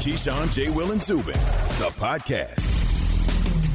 [0.00, 0.70] Keyshawn, J.
[0.70, 1.34] Will, and Zubin,
[1.78, 2.66] the podcast.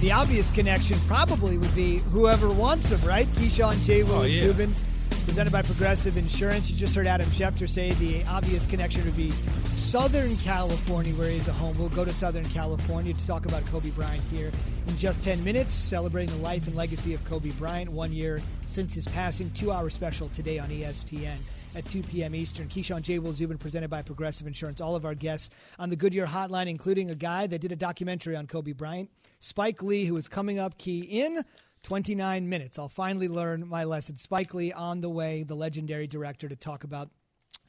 [0.02, 3.28] The obvious connection probably would be whoever wants him, right?
[3.28, 4.02] Keyshawn, J.
[4.04, 4.40] Will, Oh, and yeah.
[4.40, 4.74] Zubin,
[5.26, 6.72] presented by Progressive Insurance.
[6.72, 9.30] You just heard Adam Schefter say the obvious connection would be
[9.76, 11.76] Southern California, where he's a home.
[11.78, 14.52] We'll go to Southern California to talk about Kobe Bryant here
[14.88, 18.96] in just 10 minutes, celebrating the life and legacy of Kobe Bryant one year since
[18.96, 19.52] his passing.
[19.52, 21.38] Two hour special today on ESPN
[21.76, 22.34] at 2 p.m.
[22.34, 22.68] Eastern.
[22.70, 23.20] Keyshawn J.
[23.20, 24.80] Will Zubin, presented by Progressive Insurance.
[24.80, 28.36] All of our guests on the Goodyear Hotline, including a guy that did a documentary
[28.36, 29.10] on Kobe Bryant,
[29.42, 31.44] Spike Lee, who is coming up key in
[31.84, 32.80] 29 minutes.
[32.80, 34.16] I'll finally learn my lesson.
[34.16, 37.10] Spike Lee on the way, the legendary director, to talk about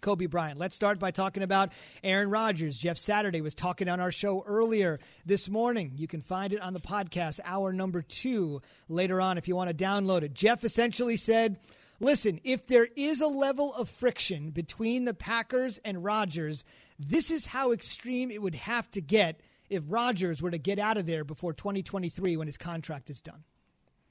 [0.02, 0.58] Kobe Bryant.
[0.58, 1.72] Let's start by talking about
[2.04, 2.78] Aaron Rodgers.
[2.78, 5.92] Jeff Saturday was talking on our show earlier this morning.
[5.96, 9.76] You can find it on the podcast, hour number two, later on if you want
[9.76, 10.32] to download it.
[10.32, 11.58] Jeff essentially said,
[12.00, 16.64] Listen, if there is a level of friction between the Packers and Rodgers,
[16.98, 20.96] this is how extreme it would have to get if Rodgers were to get out
[20.96, 23.44] of there before 2023 when his contract is done.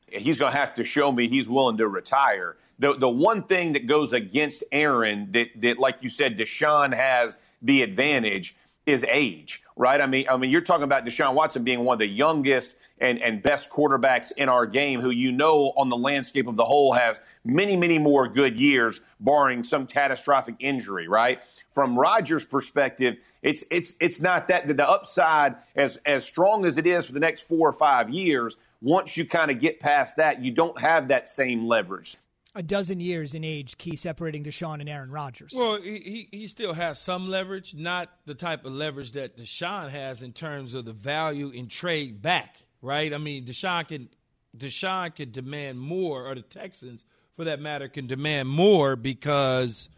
[0.07, 2.57] he's going to have to show me he's willing to retire.
[2.79, 7.37] The the one thing that goes against Aaron that that like you said Deshaun has
[7.61, 10.01] the advantage is age, right?
[10.01, 13.21] I mean I mean you're talking about Deshaun Watson being one of the youngest and
[13.21, 16.93] and best quarterbacks in our game who you know on the landscape of the whole
[16.93, 21.39] has many many more good years barring some catastrophic injury, right?
[21.73, 26.87] From Rodgers' perspective, it's it's it's not that the upside as as strong as it
[26.87, 30.41] is for the next 4 or 5 years once you kind of get past that,
[30.43, 32.17] you don't have that same leverage.
[32.57, 35.53] A dozen years in age, key separating Deshaun and Aaron Rodgers.
[35.53, 39.89] Well, he, he he still has some leverage, not the type of leverage that Deshaun
[39.89, 42.55] has in terms of the value in trade back,
[42.85, 43.13] right?
[43.13, 44.09] I mean, Deshaun can
[44.55, 47.03] Deshaun can demand more, or the Texans,
[47.35, 49.89] for that matter, can demand more because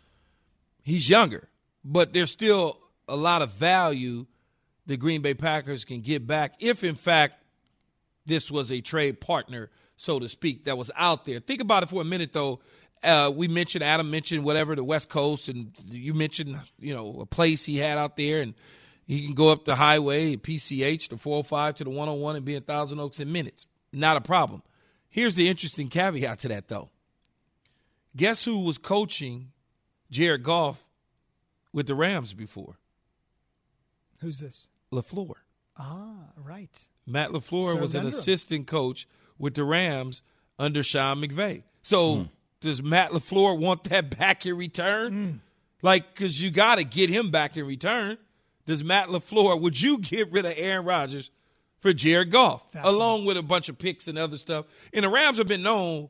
[0.83, 1.47] he's younger.
[1.83, 4.25] But there's still a lot of value
[4.87, 7.43] the Green Bay Packers can get back if, in fact,
[8.25, 11.39] this was a trade partner, so to speak, that was out there.
[11.39, 12.59] Think about it for a minute, though.
[13.03, 17.25] Uh, we mentioned Adam mentioned whatever the West Coast, and you mentioned you know a
[17.25, 18.55] place he had out there, and
[19.07, 22.61] he can go up the highway, PCH, the 405 to the 101, and be in
[22.61, 23.65] Thousand Oaks in minutes.
[23.93, 24.61] Not a problem.
[25.09, 26.89] Here's the interesting caveat to that, though.
[28.15, 29.51] Guess who was coaching
[30.11, 30.83] Jared Goff
[31.71, 32.77] with the Rams before?
[34.19, 34.67] Who's this?
[34.91, 35.33] LaFleur.
[35.77, 36.69] Ah, right.
[37.05, 38.19] Matt LaFleur Served was an under him.
[38.19, 39.07] assistant coach
[39.37, 40.21] with the Rams
[40.59, 41.63] under Sean McVay.
[41.83, 42.27] So
[42.59, 45.41] does Matt LaFleur want that back in return?
[45.81, 48.17] Like, because you got to get him back in return.
[48.67, 51.31] Does Matt LaFleur, would you get rid of Aaron Rodgers
[51.79, 54.65] for Jared Goff, along with a bunch of picks and other stuff?
[54.93, 56.09] And the Rams have been known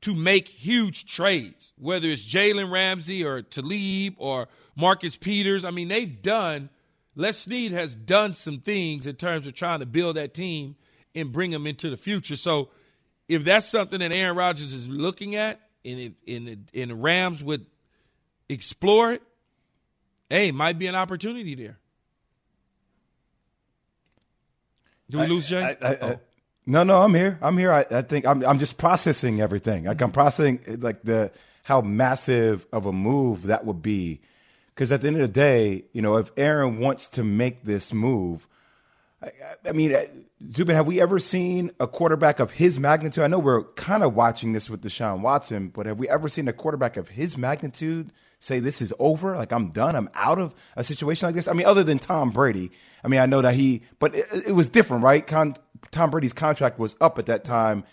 [0.00, 5.62] to make huge trades, whether it's Jalen Ramsey or Talib or Marcus Peters.
[5.62, 6.70] I mean, they've done,
[7.16, 10.76] Les Snead has done some things in terms of trying to build that team
[11.14, 12.36] and bring them into the future.
[12.36, 12.70] So
[13.28, 16.94] if that's something that Aaron Rodgers is looking at and, it, and, it, and the
[16.94, 17.66] Rams would
[18.48, 19.22] explore it,
[20.30, 21.76] hey, might be an opportunity there.
[25.10, 25.76] Do we lose Jay?
[25.82, 26.18] I, I, I,
[26.66, 27.38] no, no, I'm here.
[27.42, 27.72] I'm here.
[27.72, 28.44] I, I think I'm.
[28.44, 29.84] I'm just processing everything.
[29.84, 31.32] Like I'm processing like the
[31.64, 34.20] how massive of a move that would be.
[34.74, 37.92] Because at the end of the day, you know, if Aaron wants to make this
[37.92, 38.46] move,
[39.22, 39.32] I,
[39.66, 40.04] I mean, uh,
[40.52, 43.24] Zubin, have we ever seen a quarterback of his magnitude?
[43.24, 46.48] I know we're kind of watching this with Deshaun Watson, but have we ever seen
[46.48, 49.36] a quarterback of his magnitude say this is over?
[49.36, 49.94] Like I'm done.
[49.94, 51.46] I'm out of a situation like this.
[51.46, 52.72] I mean, other than Tom Brady.
[53.04, 55.24] I mean, I know that he, but it, it was different, right?
[55.24, 55.54] Con,
[55.90, 57.84] Tom Brady's contract was up at that time.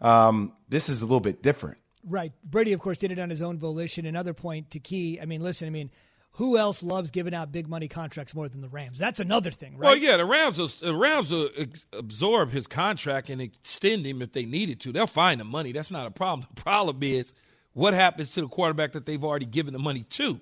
[0.00, 1.78] Um, this is a little bit different.
[2.04, 2.32] Right.
[2.44, 4.06] Brady, of course, did it on his own volition.
[4.06, 5.18] Another point to key.
[5.20, 5.66] I mean, listen.
[5.66, 5.90] I mean,
[6.32, 8.98] who else loves giving out big money contracts more than the Rams?
[8.98, 9.86] That's another thing, right?
[9.86, 14.20] Well, yeah, the Rams will, the Rams will ex- absorb his contract and extend him
[14.20, 14.92] if they needed to.
[14.92, 15.72] They'll find the money.
[15.72, 16.46] That's not a problem.
[16.54, 17.32] The problem is
[17.76, 20.40] what happens to the quarterback that they've already given the money to.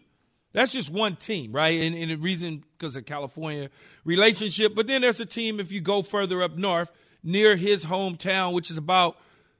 [0.52, 1.80] That's just one team, right?
[1.80, 3.70] And, and the reason because of California
[4.04, 4.72] relationship.
[4.76, 6.92] But then there's a team if you go further up north
[7.24, 9.16] near his hometown, which is about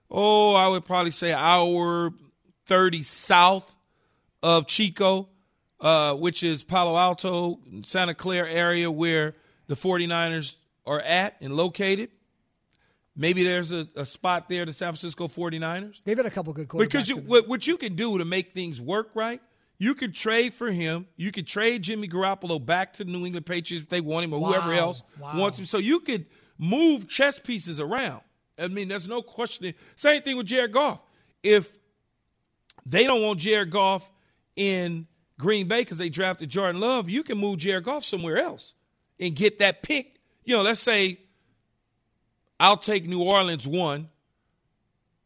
[0.09, 2.13] oh, I would probably say hour
[2.67, 3.75] thirty south
[4.41, 5.29] of Chico,
[5.81, 9.35] uh, which is Palo Alto, Santa Clara area where
[9.67, 10.55] the 49ers
[10.87, 12.11] are at and located.
[13.17, 16.01] Maybe there's a, a spot there, the San Francisco 49ers.
[16.05, 16.79] They've had a couple good quarterbacks.
[16.81, 19.41] Because you, what, what you can do to make things work right,
[19.79, 21.07] you could trade for him.
[21.17, 24.33] You could trade Jimmy Garoppolo back to the New England Patriots if they want him
[24.33, 25.39] or whoever else Wow.
[25.39, 25.65] wants him.
[25.67, 26.27] So you could
[26.59, 28.23] move chess pieces around.
[28.59, 29.75] I mean, there's no question.
[29.97, 31.01] Same thing with Jared Goff.
[31.43, 31.73] If
[32.87, 34.09] they don't want Jared Goff
[34.57, 35.07] in
[35.39, 38.75] Green Bay because they drafted Jordan Love, you can move Jared Goff somewhere else
[39.19, 40.21] and get that pick.
[40.45, 41.19] You know, let's say
[42.61, 44.09] I'll take New Orleans one,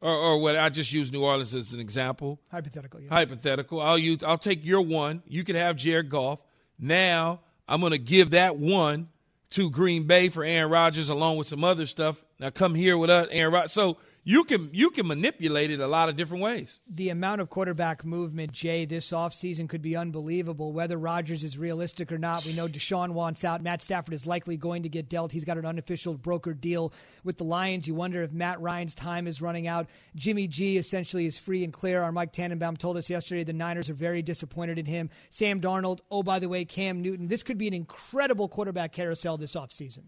[0.01, 2.41] or, or what I just use New Orleans as an example.
[2.51, 3.01] Hypothetical.
[3.01, 3.09] Yeah.
[3.11, 3.81] Hypothetical.
[3.81, 4.23] I'll use.
[4.23, 5.23] I'll take your one.
[5.27, 6.41] You can have Jared Goff.
[6.79, 9.09] Now I'm going to give that one
[9.51, 12.23] to Green Bay for Aaron Rodgers, along with some other stuff.
[12.39, 13.73] Now come here with us, Aaron Rodgers.
[13.73, 13.99] So
[14.29, 16.81] you can you can manipulate it a lot of different ways.
[16.87, 20.75] The amount of quarterback movement, Jay, this offseason could be unbelievable.
[20.75, 23.63] Whether Rodgers is realistic or not, we know Deshaun wants out.
[23.63, 25.33] Matt Stafford is likely going to get dealt.
[25.33, 26.93] He's got an unofficial broker deal
[27.25, 27.89] with the Lions.
[27.89, 29.89] You wonder if Matt Ryan's time is running out.
[30.15, 32.03] Jimmy G essentially is free and clear.
[32.03, 35.09] Our Mike Tannenbaum told us yesterday the Niners are very disappointed in him.
[35.31, 37.29] Sam Darnold, oh, by the way, Cam Newton.
[37.29, 40.05] This could be an incredible quarterback carousel this offseason.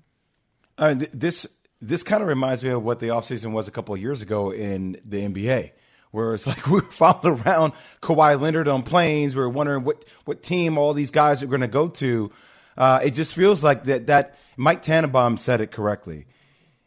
[0.77, 1.47] Uh, th- this
[1.81, 4.51] this kind of reminds me of what the offseason was a couple of years ago
[4.51, 5.73] in the NBA,
[6.11, 7.73] where it's like we were following around
[8.03, 9.35] Kawhi Leonard on planes.
[9.35, 12.31] We were wondering what, what team all these guys are going to go to.
[12.77, 16.27] Uh, it just feels like that, that Mike Tannenbaum said it correctly.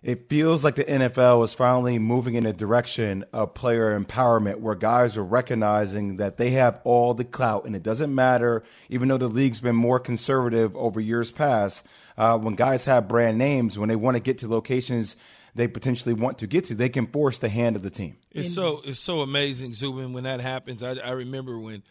[0.04, 4.76] It feels like the NFL is finally moving in a direction of player empowerment where
[4.76, 9.18] guys are recognizing that they have all the clout and it doesn't matter, even though
[9.18, 11.86] the league's been more conservative over years past
[12.18, 15.16] uh, when guys have brand names, when they want to get to locations
[15.56, 18.18] they potentially want to get to, they can force the hand of the team.
[18.32, 20.82] It's so it's so amazing, Zubin, when that happens.
[20.82, 21.84] I, I remember when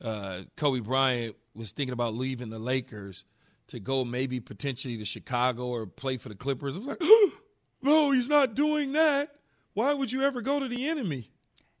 [0.00, 3.24] uh, Kobe Bryant was thinking about leaving the Lakers
[3.68, 6.76] to go maybe potentially to Chicago or play for the Clippers.
[6.76, 7.02] I was like,
[7.82, 9.34] no, he's not doing that.
[9.74, 11.30] Why would you ever go to the enemy?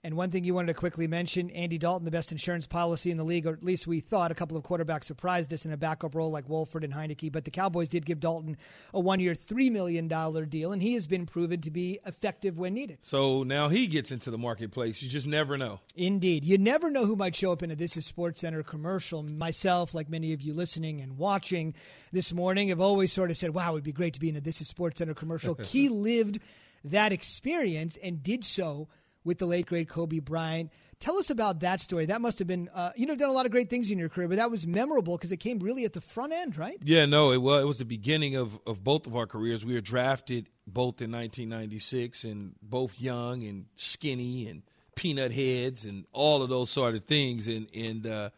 [0.02, 3.18] And one thing you wanted to quickly mention Andy Dalton, the best insurance policy in
[3.18, 4.30] the league, or at least we thought.
[4.30, 7.44] A couple of quarterbacks surprised us in a backup role like Wolford and Heinicke, but
[7.44, 8.56] the Cowboys did give Dalton
[8.94, 10.08] a one year, $3 million
[10.48, 12.96] deal, and he has been proven to be effective when needed.
[13.02, 15.02] So now he gets into the marketplace.
[15.02, 15.80] You just never know.
[15.94, 16.46] Indeed.
[16.46, 19.22] You never know who might show up in a This Is SportsCenter commercial.
[19.22, 21.74] Myself, like many of you listening and watching
[22.10, 24.36] this morning, have always sort of said, wow, it would be great to be in
[24.36, 25.54] a This Is SportsCenter commercial.
[25.62, 26.38] he lived
[26.84, 28.88] that experience and did so
[29.24, 30.70] with the late great Kobe Bryant.
[30.98, 32.06] Tell us about that story.
[32.06, 34.10] That must have been, uh, you know, done a lot of great things in your
[34.10, 36.76] career, but that was memorable because it came really at the front end, right?
[36.84, 37.62] Yeah, no, it was.
[37.62, 39.64] It was the beginning of of both of our careers.
[39.64, 44.62] We were drafted both in 1996, and both young and skinny and
[44.94, 47.46] peanut heads and all of those sort of things.
[47.46, 48.30] And and uh,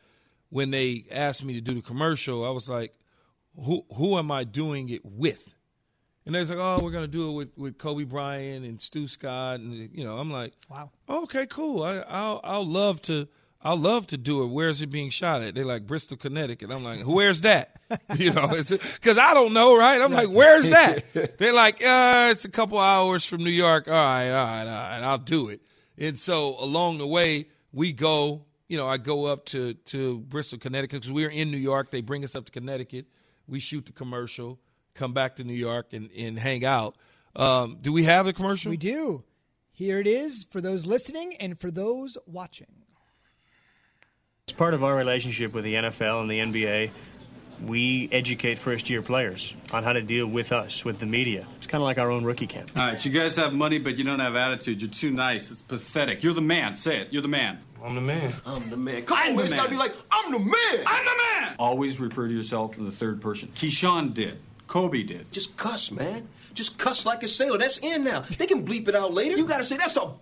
[0.50, 2.94] when they asked me to do the commercial, I was like,
[3.56, 5.52] who who am I doing it with?
[6.24, 9.60] And they're like, oh, we're gonna do it with, with Kobe Bryant and Stu Scott,
[9.60, 11.82] and you know, I'm like, wow, okay, cool.
[11.82, 13.26] I, I'll I'll love to
[13.64, 14.46] I'll love to do it.
[14.46, 15.54] Where's it being shot at?
[15.54, 16.70] They're like Bristol, Connecticut.
[16.72, 17.76] I'm like, where's that?
[18.16, 20.00] You know, because I don't know, right?
[20.00, 21.04] I'm like, where's that?
[21.38, 23.86] They're like, uh, it's a couple hours from New York.
[23.86, 25.60] All right, all right, all right, I'll do it.
[25.98, 28.46] And so along the way, we go.
[28.66, 31.90] You know, I go up to to Bristol, Connecticut because we're in New York.
[31.90, 33.08] They bring us up to Connecticut.
[33.46, 34.58] We shoot the commercial
[34.94, 36.96] come back to New York and, and hang out.
[37.34, 38.70] Um, do we have a commercial?
[38.70, 39.24] We do.
[39.72, 42.66] Here it is for those listening and for those watching.
[44.48, 46.90] As part of our relationship with the NFL and the NBA,
[47.64, 51.46] we educate first year players on how to deal with us, with the media.
[51.56, 52.70] It's kind of like our own rookie camp.
[52.76, 54.82] All right, you guys have money, but you don't have attitude.
[54.82, 55.50] You're too nice.
[55.50, 56.22] It's pathetic.
[56.22, 56.74] You're the man.
[56.74, 57.08] Say it.
[57.12, 57.60] You're the man.
[57.82, 58.32] I'm the man.
[58.46, 59.02] I'm the man.
[59.04, 59.56] Come I'm on, the man.
[59.56, 60.84] Gotta be like, I'm the man.
[60.86, 61.56] I'm the man!
[61.58, 63.48] Always refer to yourself in the third person.
[63.56, 64.38] Keyshawn did.
[64.72, 65.30] Kobe did.
[65.30, 66.26] Just cuss, man.
[66.54, 67.58] Just cuss like a sailor.
[67.58, 68.20] That's in now.
[68.20, 69.36] They can bleep it out later.
[69.36, 70.14] You gotta say that's a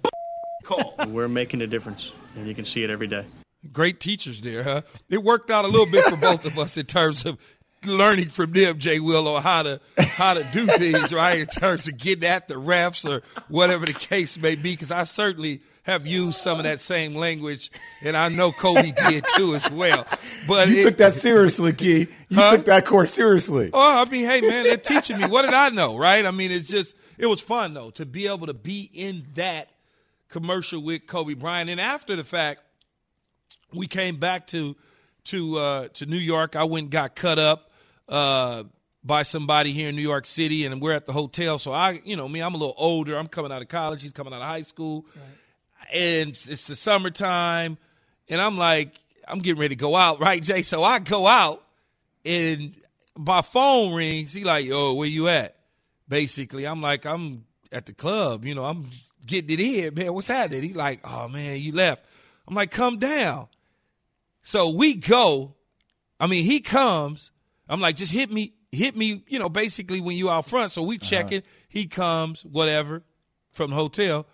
[0.65, 0.97] call.
[1.09, 3.27] We're making a difference, and you can see it every day.
[3.73, 4.83] Great teachers there, huh?
[5.09, 7.39] It worked out a little bit for both of us in terms of
[7.85, 11.39] learning from them, Jay Will, on how to how to do things, right?
[11.39, 15.05] In terms of getting at the refs or whatever the case may be, because I
[15.05, 17.71] certainly have used some of that same language,
[18.03, 20.07] and I know Kobe did too as well.
[20.47, 22.07] But You it- took that seriously, Key.
[22.29, 22.57] You Huh?
[22.57, 23.71] took that course seriously.
[23.73, 25.27] Oh, I mean, hey man, they're teaching me.
[25.27, 26.25] What did I know, right?
[26.25, 29.69] I mean, it's just it was fun though to be able to be in that
[30.29, 31.71] commercial with Kobe Bryant.
[31.71, 32.63] And after the fact,
[33.73, 34.77] we came back to
[35.25, 36.57] to uh, to New York.
[36.57, 37.71] I went and got cut up
[38.09, 38.65] uh,
[39.05, 41.59] by somebody here in New York City, and we're at the hotel.
[41.59, 43.17] So I, you know, me, I'm a little older.
[43.17, 44.03] I'm coming out of college.
[44.03, 45.05] He's coming out of high school,
[45.93, 47.79] and it's, the summertime,
[48.29, 50.63] and I'm like, I'm getting ready to go out, right, Jay?
[50.63, 51.63] So I go out,
[52.25, 52.75] and
[53.17, 54.33] my phone rings.
[54.33, 55.57] He like, yo, where you at?
[56.09, 58.45] Basically, I'm like, I'm at the club.
[58.45, 58.91] You know, I'm
[59.27, 60.15] getting it in, man.
[60.15, 60.63] What's happening?
[60.63, 62.05] He like, oh man, you left.
[62.49, 63.49] I'm like, come down.
[64.43, 65.55] So we go.
[66.19, 67.31] I mean, he comes.
[67.69, 69.23] I'm like, just hit me, hit me.
[69.29, 70.73] You know, basically when you out front.
[70.73, 71.07] So we uh-huh.
[71.07, 71.45] check it.
[71.69, 73.03] He comes, whatever,
[73.53, 74.27] from the hotel.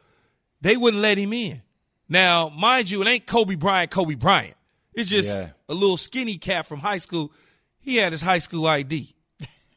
[0.61, 1.63] They wouldn't let him in.
[2.09, 3.91] Now, mind you, it ain't Kobe Bryant.
[3.91, 4.55] Kobe Bryant.
[4.95, 5.51] It's just Yeah.
[5.69, 7.33] a little skinny cat from high school.
[7.81, 9.15] He had his high school ID.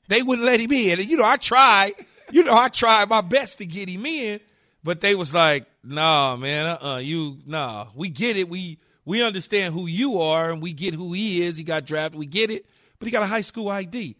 [0.07, 0.99] they wouldn't let him in.
[0.99, 1.93] And you know, I tried,
[2.31, 4.39] you know, I tried my best to get him in,
[4.83, 9.21] but they was like, "Nah, man, uh, uh you, nah, we get it, we we
[9.23, 11.57] understand who you are, and we get who he is.
[11.57, 12.65] He got drafted, we get it,
[12.97, 14.15] but he got a high school ID."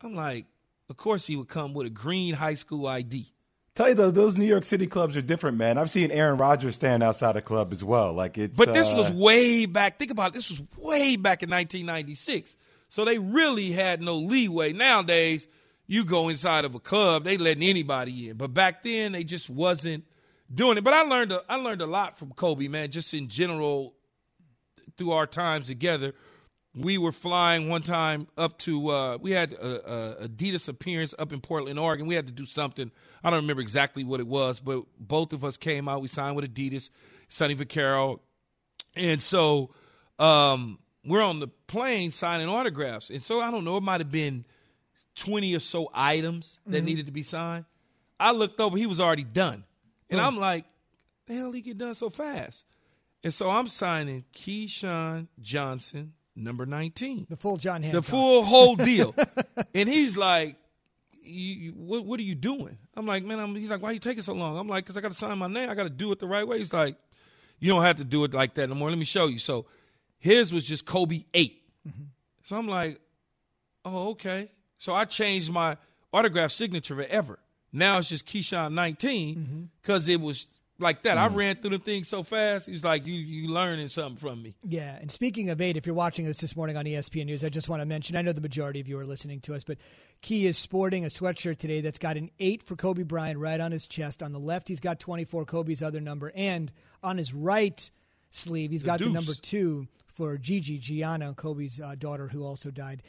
[0.00, 0.46] I'm like,
[0.88, 3.26] of course he would come with a green high school ID.
[3.78, 5.78] Tell you though, those New York City clubs are different, man.
[5.78, 8.12] I've seen Aaron Rodgers stand outside a club as well.
[8.12, 10.00] Like it's, but this uh, was way back.
[10.00, 12.56] Think about it, this was way back in 1996.
[12.88, 14.72] So they really had no leeway.
[14.72, 15.46] Nowadays,
[15.86, 18.36] you go inside of a club, they letting anybody in.
[18.36, 20.02] But back then, they just wasn't
[20.52, 20.82] doing it.
[20.82, 22.90] But I learned a, I learned a lot from Kobe, man.
[22.90, 23.94] Just in general,
[24.96, 26.14] through our times together
[26.78, 31.32] we were flying one time up to uh, we had a, a, Adidas appearance up
[31.32, 32.06] in Portland, Oregon.
[32.06, 32.90] We had to do something.
[33.22, 36.02] I don't remember exactly what it was, but both of us came out.
[36.02, 36.90] We signed with Adidas,
[37.28, 38.20] Sonny Vaccaro,
[38.94, 39.74] and so
[40.18, 43.10] um, we're on the plane signing autographs.
[43.10, 44.44] And so I don't know, it might have been
[45.16, 46.86] twenty or so items that mm-hmm.
[46.86, 47.64] needed to be signed.
[48.20, 49.64] I looked over; he was already done,
[50.10, 50.24] and oh.
[50.24, 50.64] I'm like,
[51.26, 52.64] "The hell he get done so fast?"
[53.24, 57.26] And so I'm signing Keyshawn Johnson number 19.
[57.28, 58.04] The full John Hancock.
[58.04, 59.14] The full whole deal.
[59.74, 60.56] and he's like,
[61.22, 62.78] you, what, what, are you doing?
[62.94, 64.56] I'm like, man, I'm, he's like, why are you taking so long?
[64.56, 65.68] I'm like, because I got to sign my name.
[65.68, 66.58] I got to do it the right way.
[66.58, 66.96] He's like,
[67.58, 68.88] you don't have to do it like that no more.
[68.88, 69.38] Let me show you.
[69.38, 69.66] So
[70.18, 71.62] his was just Kobe 8.
[71.88, 72.02] Mm-hmm.
[72.42, 73.00] So I'm like,
[73.84, 74.50] oh, okay.
[74.78, 75.76] So I changed my
[76.12, 77.38] autograph signature forever.
[77.72, 80.12] Now it's just Keyshawn 19 because mm-hmm.
[80.12, 80.46] it was
[80.78, 81.16] like that.
[81.16, 81.20] Mm.
[81.20, 82.66] I ran through the thing so fast.
[82.66, 84.54] He's like, you you learning something from me.
[84.62, 84.96] Yeah.
[84.96, 87.68] And speaking of eight, if you're watching this this morning on ESPN News, I just
[87.68, 88.16] want to mention.
[88.16, 89.78] I know the majority of you are listening to us, but
[90.20, 93.72] Key is sporting a sweatshirt today that's got an eight for Kobe Bryant right on
[93.72, 94.22] his chest.
[94.22, 97.90] On the left, he's got 24, Kobe's other number, and on his right
[98.30, 99.08] sleeve, he's the got deuce.
[99.08, 103.02] the number two for Gigi Gianna, Kobe's uh, daughter, who also died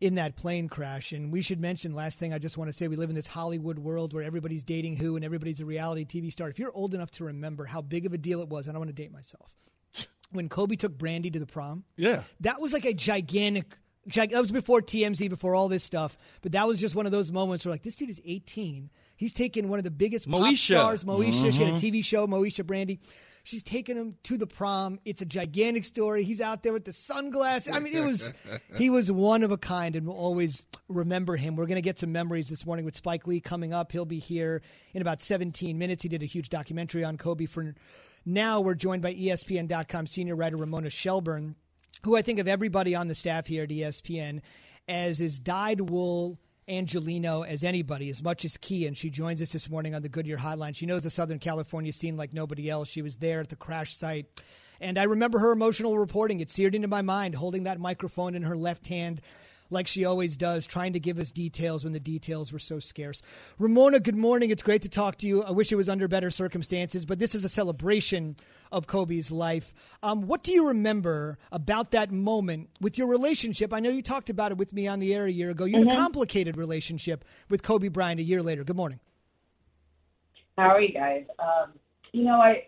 [0.00, 1.12] in that plane crash.
[1.12, 3.26] And we should mention, last thing I just want to say, we live in this
[3.26, 6.48] Hollywood world where everybody's dating who and everybody's a reality TV star.
[6.48, 8.80] If you're old enough to remember how big of a deal it was, I don't
[8.80, 9.52] want to date myself.
[10.30, 13.78] When Kobe took Brandy to the prom, yeah, that was like a gigantic.
[14.14, 16.18] That was before TMZ, before all this stuff.
[16.42, 18.90] But that was just one of those moments where, like, this dude is 18.
[19.16, 20.40] He's taken one of the biggest Moesha.
[20.40, 21.32] pop stars, Moesha.
[21.32, 21.50] Mm-hmm.
[21.50, 21.96] She had a mm-hmm.
[21.96, 23.00] TV show, Moesha Brandy.
[23.48, 25.00] She's taking him to the prom.
[25.06, 26.22] It's a gigantic story.
[26.22, 27.72] He's out there with the sunglasses.
[27.74, 28.34] I mean, it was
[28.76, 31.56] he was one of a kind, and we'll always remember him.
[31.56, 33.90] We're going to get some memories this morning with Spike Lee coming up.
[33.90, 34.60] He'll be here
[34.92, 36.02] in about 17 minutes.
[36.02, 37.46] He did a huge documentary on Kobe.
[37.46, 37.74] For
[38.26, 41.56] now, we're joined by ESPN.com senior writer Ramona Shelburne,
[42.04, 44.42] who I think of everybody on the staff here at ESPN
[44.86, 46.38] as is dyed wool
[46.68, 50.08] Angelino as anybody, as much as Key, and she joins us this morning on the
[50.08, 50.76] Goodyear Hotline.
[50.76, 52.88] She knows the Southern California scene like nobody else.
[52.88, 54.26] She was there at the crash site.
[54.80, 56.40] And I remember her emotional reporting.
[56.40, 59.20] It seared into my mind, holding that microphone in her left hand
[59.70, 63.22] like she always does, trying to give us details when the details were so scarce.
[63.58, 64.50] Ramona, good morning.
[64.50, 65.42] It's great to talk to you.
[65.42, 68.36] I wish it was under better circumstances, but this is a celebration
[68.70, 69.74] of Kobe's life.
[70.02, 73.72] Um, what do you remember about that moment with your relationship?
[73.72, 75.64] I know you talked about it with me on the air a year ago.
[75.64, 75.96] You had mm-hmm.
[75.96, 78.64] a complicated relationship with Kobe Bryant a year later.
[78.64, 79.00] Good morning.
[80.56, 81.24] How are you guys?
[81.38, 81.72] Um,
[82.12, 82.64] you know, I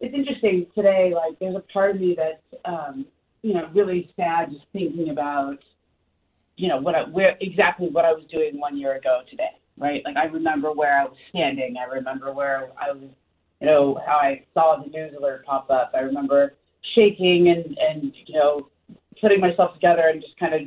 [0.00, 1.12] it's interesting today.
[1.14, 3.06] Like, there's a part of me that's um,
[3.42, 5.58] you know really sad just thinking about
[6.58, 10.02] you know what I, where exactly what I was doing one year ago today, right?
[10.04, 11.76] Like I remember where I was standing.
[11.78, 13.08] I remember where I was,
[13.60, 15.92] you know, how I saw the news alert pop up.
[15.94, 16.54] I remember
[16.96, 18.68] shaking and and you know
[19.20, 20.62] putting myself together and just kind of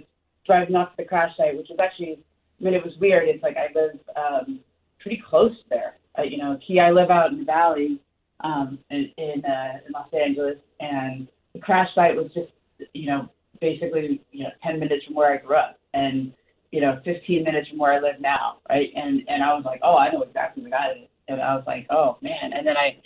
[0.46, 2.20] driving off to the crash site, which was actually,
[2.60, 3.28] I mean, it was weird.
[3.28, 4.60] It's like I live um,
[5.02, 5.98] pretty close there.
[6.24, 8.00] You know, Key, I live out in the valley
[8.42, 12.52] um, in in, uh, in Los Angeles, and the crash site was just,
[12.94, 13.30] you know,
[13.60, 16.34] basically, you know, 10 minutes from where I grew up and
[16.72, 18.92] you know 15 minutes from where I live now, right?
[18.96, 21.64] And and I was like, oh, I know exactly what that is, and I was
[21.68, 22.98] like, oh man, and then I,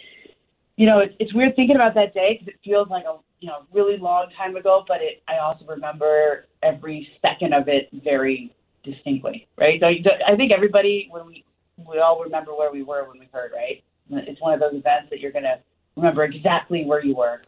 [0.75, 3.47] you know, it's, it's weird thinking about that day because it feels like a you
[3.47, 8.53] know really long time ago, but it I also remember every second of it very
[8.83, 9.79] distinctly, right?
[9.79, 11.43] So I think everybody when we
[11.77, 13.83] we all remember where we were when we heard, right?
[14.09, 15.59] It's one of those events that you're gonna
[15.95, 17.41] remember exactly where you were.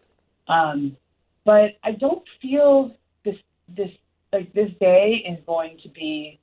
[0.47, 0.97] Um,
[1.45, 3.37] but I don't feel this
[3.69, 3.91] this
[4.33, 6.39] like this day is going to be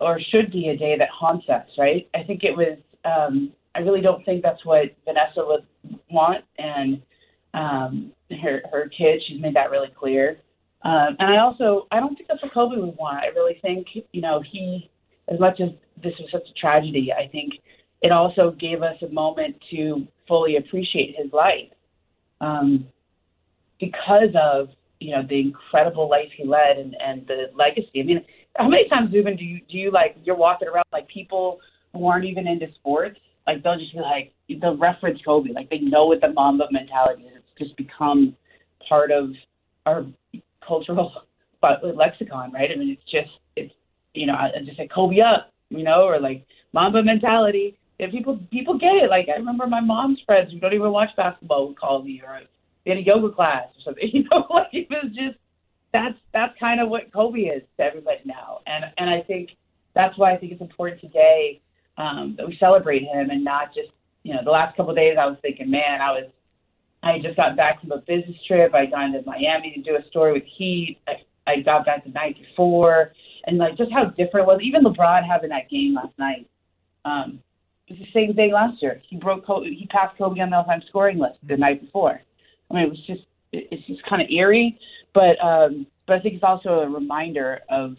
[0.00, 2.08] or should be a day that haunts us, right?
[2.14, 2.78] I think it was.
[3.04, 5.66] Um, I really don't think that's what Vanessa would
[6.10, 7.02] want, and
[7.54, 8.12] um,
[8.42, 9.22] her her kid.
[9.26, 10.40] She's made that really clear.
[10.82, 13.18] Um, and I also I don't think that's what Kobe would want.
[13.18, 14.90] I really think you know he,
[15.28, 15.70] as much as
[16.02, 17.54] this was such a tragedy, I think
[18.00, 21.70] it also gave us a moment to fully appreciate his life
[22.40, 22.86] um,
[23.80, 24.68] because of
[25.00, 28.00] you know the incredible life he led and, and the legacy.
[28.00, 28.24] I mean,
[28.56, 31.60] how many times, Zubin, do you do you like you're walking around like people
[31.92, 35.78] who aren't even into sports, like they'll just be like they'll reference Kobe, like they
[35.78, 37.36] know what the Mamba mentality is.
[37.36, 38.36] It's just become
[38.88, 39.30] part of
[39.86, 40.06] our
[40.66, 41.12] cultural
[41.62, 42.70] lexicon, right?
[42.72, 43.72] I mean, it's just it's
[44.14, 47.78] you know, I just say Kobe up, you know, or like Mamba mentality.
[48.00, 49.10] And people people get it.
[49.10, 52.42] Like I remember my mom's friends who don't even watch basketball would call me, or
[52.90, 54.08] had a yoga class or something.
[54.12, 55.38] You know, like it was just
[55.92, 58.60] that's that's kind of what Kobe is to everybody now.
[58.66, 59.50] And and I think
[59.94, 61.60] that's why I think it's important today
[61.96, 63.90] um, that we celebrate him and not just
[64.22, 66.30] you know the last couple of days I was thinking, man, I was
[67.02, 68.74] I just got back from a business trip.
[68.74, 70.98] I gone to Miami to do a story with Heat.
[71.06, 71.12] I,
[71.50, 73.12] I got back the night before,
[73.46, 74.60] and like just how different it was.
[74.62, 76.48] Even LeBron having that game last night.
[77.04, 77.40] Um,
[77.86, 79.00] it's the same thing last year.
[79.08, 82.20] He broke Kobe, he passed Kobe on the all-time scoring list the night before.
[82.70, 83.22] I mean, it was just
[83.52, 84.78] it's just kind of eerie,
[85.14, 87.96] but um, but I think it's also a reminder of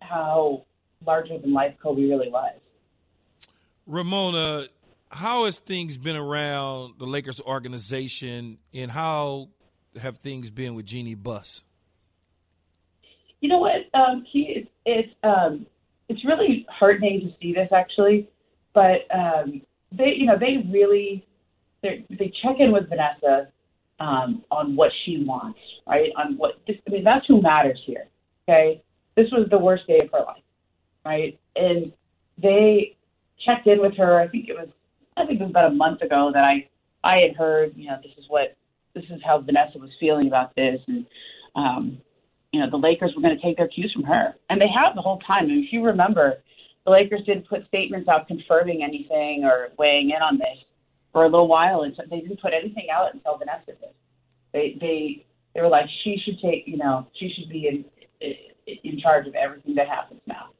[0.00, 0.64] how
[1.04, 2.58] larger than life Kobe really was.
[3.86, 4.66] Ramona,
[5.10, 9.50] how has things been around the Lakers organization, and how
[10.00, 11.62] have things been with Jeanie Buss?
[13.40, 13.82] You know what?
[13.94, 15.66] Um, he it's um,
[16.08, 18.28] it's really heartening to see this actually,
[18.74, 19.62] but um,
[19.92, 21.24] they you know they really
[21.82, 23.48] they they check in with Vanessa
[23.98, 26.10] um, on what she wants, right?
[26.16, 28.06] On what this, I mean, that's who matters here.
[28.48, 28.82] Okay,
[29.16, 30.42] this was the worst day of her life,
[31.04, 31.38] right?
[31.56, 31.92] And
[32.38, 32.96] they
[33.44, 34.20] checked in with her.
[34.20, 34.68] I think it was
[35.16, 36.68] I think it was about a month ago that I
[37.02, 38.56] I had heard you know this is what
[38.94, 41.06] this is how Vanessa was feeling about this, and
[41.54, 41.98] um,
[42.52, 44.94] you know the Lakers were going to take their cues from her, and they have
[44.94, 45.50] the whole time.
[45.50, 46.42] And if you remember,
[46.84, 50.58] the Lakers didn't put statements out confirming anything or weighing in on this
[51.16, 53.94] for a little while, and so they didn't put anything out until Vanessa did.
[54.52, 57.86] They they they were like she should take you know she should be in
[58.84, 60.50] in charge of everything that happens now,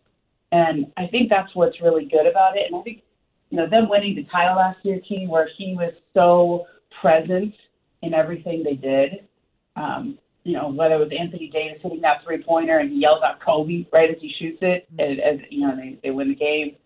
[0.52, 2.62] and I think that's what's really good about it.
[2.70, 3.02] And I think
[3.50, 6.64] you know them winning the title last year, Key, where he was so
[7.02, 7.52] present
[8.00, 9.28] in everything they did.
[9.76, 13.20] Um, you know, whether it was Anthony Davis hitting that three pointer and he yells
[13.22, 16.34] out Kobe right as he shoots it, as, as you know, they, they win the
[16.34, 16.76] game.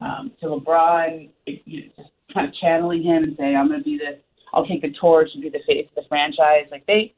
[0.00, 3.80] Um, to LeBron, it, you know, just kind of channeling him and saying, "I'm going
[3.80, 4.18] to be the,
[4.52, 7.14] I'll take the torch and be the face of the franchise." Like they,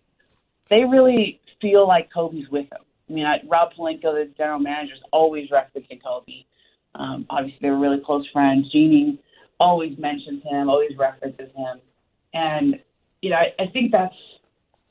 [0.71, 2.83] they really feel like Kobe's with them.
[3.09, 6.45] I mean, I, Rob Pelinka, the general manager, is always referencing Kobe.
[6.95, 8.71] Um, obviously, they were really close friends.
[8.71, 9.19] Jeanie
[9.59, 11.81] always mentions him, always references him,
[12.35, 12.79] and
[13.21, 14.15] you know, I, I think that's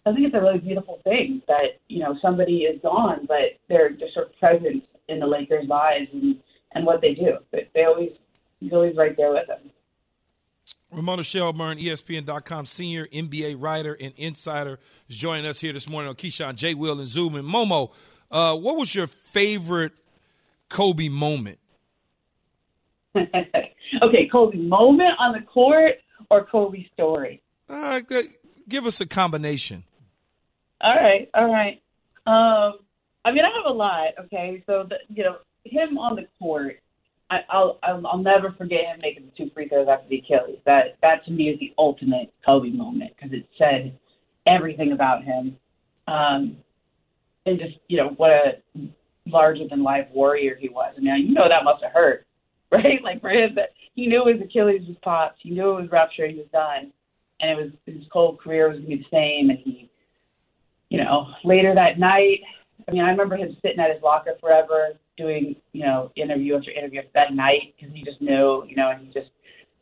[0.05, 3.91] I think it's a really beautiful thing that you know somebody is gone, but they're
[3.91, 6.38] just sort of present in the Lakers' lives and
[6.73, 7.38] and what they do.
[7.51, 8.12] But they always
[8.60, 9.69] he's always right there with them.
[10.91, 16.15] Ramona Shelburne, ESPN.com senior NBA writer and insider, is joining us here this morning on
[16.15, 16.73] Keyshawn, J.
[16.73, 17.36] Will, and Zoom.
[17.36, 17.91] And Momo,
[18.30, 19.93] uh, what was your favorite
[20.69, 21.60] Kobe moment?
[23.15, 25.95] okay, Kobe moment on the court
[26.30, 27.41] or Kobe story?
[27.69, 28.01] Uh,
[28.67, 29.84] give us a combination.
[30.82, 31.82] All right, all right.
[32.27, 32.80] Um,
[33.23, 34.10] I mean, I have a lot.
[34.25, 36.80] Okay, so the, you know, him on the court,
[37.50, 40.60] I'll, I'll I'll never forget him making the two free throws after the Achilles.
[40.65, 43.98] That that to me is the ultimate Kobe moment because it said
[44.46, 45.58] everything about him,
[46.08, 46.58] um,
[47.46, 48.62] and just you know what a
[49.26, 50.94] larger than life warrior he was.
[50.98, 52.26] I mean, you know that must have hurt,
[52.72, 53.02] right?
[53.04, 56.32] Like for him, that he knew his Achilles was popped, he knew it was ruptured,
[56.32, 56.91] he was done,
[57.39, 59.89] and it was his whole career was gonna be the same, and he
[60.91, 62.41] you know, later that night,
[62.88, 64.89] I mean, I remember him sitting at his locker forever,
[65.21, 68.99] doing, you know, interview after interview that night because he just knew, you know, and
[69.05, 69.31] he just,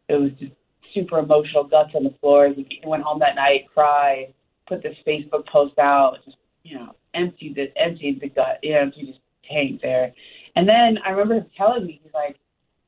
[0.08, 0.52] it was just
[0.94, 2.50] super emotional, guts on the floor.
[2.50, 4.34] He went home that night, cried,
[4.68, 8.82] put this Facebook post out, just, you know, emptied the, emptied the gut, you know,
[8.82, 9.16] emptied his
[9.50, 10.14] tank there.
[10.56, 12.38] And then I remember him telling me, he's like,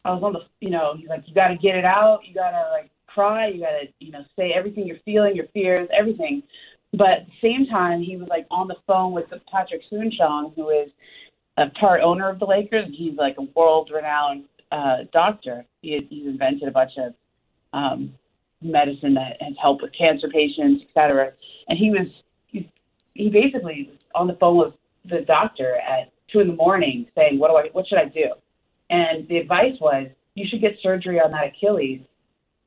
[0.03, 2.21] I was on the, you know, he's like, you got to get it out.
[2.25, 3.47] You got to like cry.
[3.47, 6.43] You got to, you know, say everything you're feeling, your fears, everything.
[6.93, 10.69] But at the same time, he was like on the phone with Patrick Soon-Shiong, who
[10.69, 10.89] is
[11.57, 12.87] a part owner of the Lakers.
[12.91, 15.65] He's like a world-renowned uh, doctor.
[15.81, 17.13] He he's invented a bunch of
[17.73, 18.13] um,
[18.61, 21.33] medicine that has helped with cancer patients, et cetera.
[21.67, 22.07] And he was
[22.47, 22.69] he,
[23.13, 24.73] he basically was on the phone with
[25.05, 27.69] the doctor at two in the morning saying, "What do I?
[27.73, 28.33] What should I do?"
[28.89, 32.01] And the advice was, "You should get surgery on that Achilles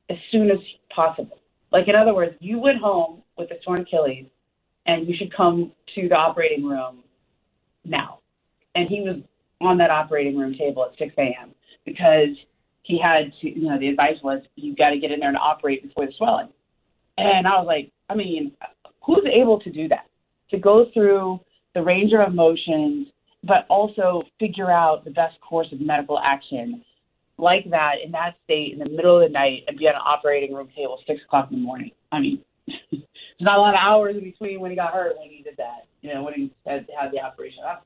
[0.09, 0.59] as soon as
[0.93, 1.39] possible."
[1.71, 4.27] Like in other words, you went home with a torn Achilles,
[4.85, 7.03] and you should come to the operating room
[7.83, 8.19] now.
[8.75, 9.17] And he was
[9.61, 11.51] on that operating room table at 6 a.m.
[11.85, 12.35] because
[12.83, 15.37] he had to, you know, the advice was you've got to get in there and
[15.37, 16.49] operate before the swelling.
[17.17, 18.51] And I was like, I mean,
[19.03, 20.07] who's able to do that?
[20.51, 21.39] To go through
[21.73, 23.07] the range of emotions,
[23.43, 26.83] but also figure out the best course of medical action
[27.37, 30.01] like that in that state in the middle of the night and be on an
[30.05, 31.91] operating room table six o'clock in the morning.
[32.11, 33.03] I mean, there's
[33.41, 35.85] not a lot of hours in between when he got hurt when he did that.
[36.01, 37.59] You know, when he had, had the operation.
[37.63, 37.83] That's,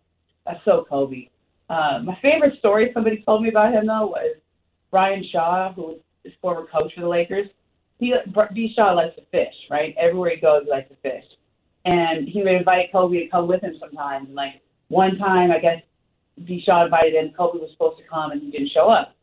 [0.49, 1.29] that's so Kobe.
[1.69, 4.35] Uh, my favorite story somebody told me about him though was
[4.89, 7.47] Brian Shaw, who was his former coach for the Lakers.
[7.99, 8.13] He
[8.53, 8.73] B.
[8.75, 9.93] Shaw likes to fish, right?
[9.99, 11.25] Everywhere he goes, he likes to fish,
[11.85, 14.27] and he would invite Kobe to come with him sometimes.
[14.27, 15.81] And like one time, I guess
[16.45, 16.63] B.
[16.65, 17.31] Shaw invited him.
[17.37, 19.15] Kobe was supposed to come, and he didn't show up.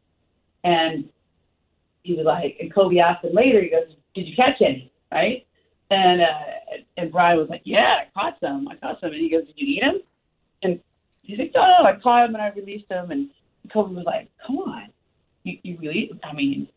[0.62, 1.08] And
[2.02, 3.62] he was like, and Kobe asked him later.
[3.62, 5.46] He goes, "Did you catch any?" Right?
[5.90, 8.68] And uh, and Brian was like, "Yeah, I caught some.
[8.68, 10.00] I caught some." And he goes, "Did you eat them?"
[11.26, 13.30] He's like, "No, no, I caught him and I released him." And
[13.72, 14.88] Kobe was like, "Come on,
[15.42, 16.12] you, you really?
[16.22, 16.68] I mean,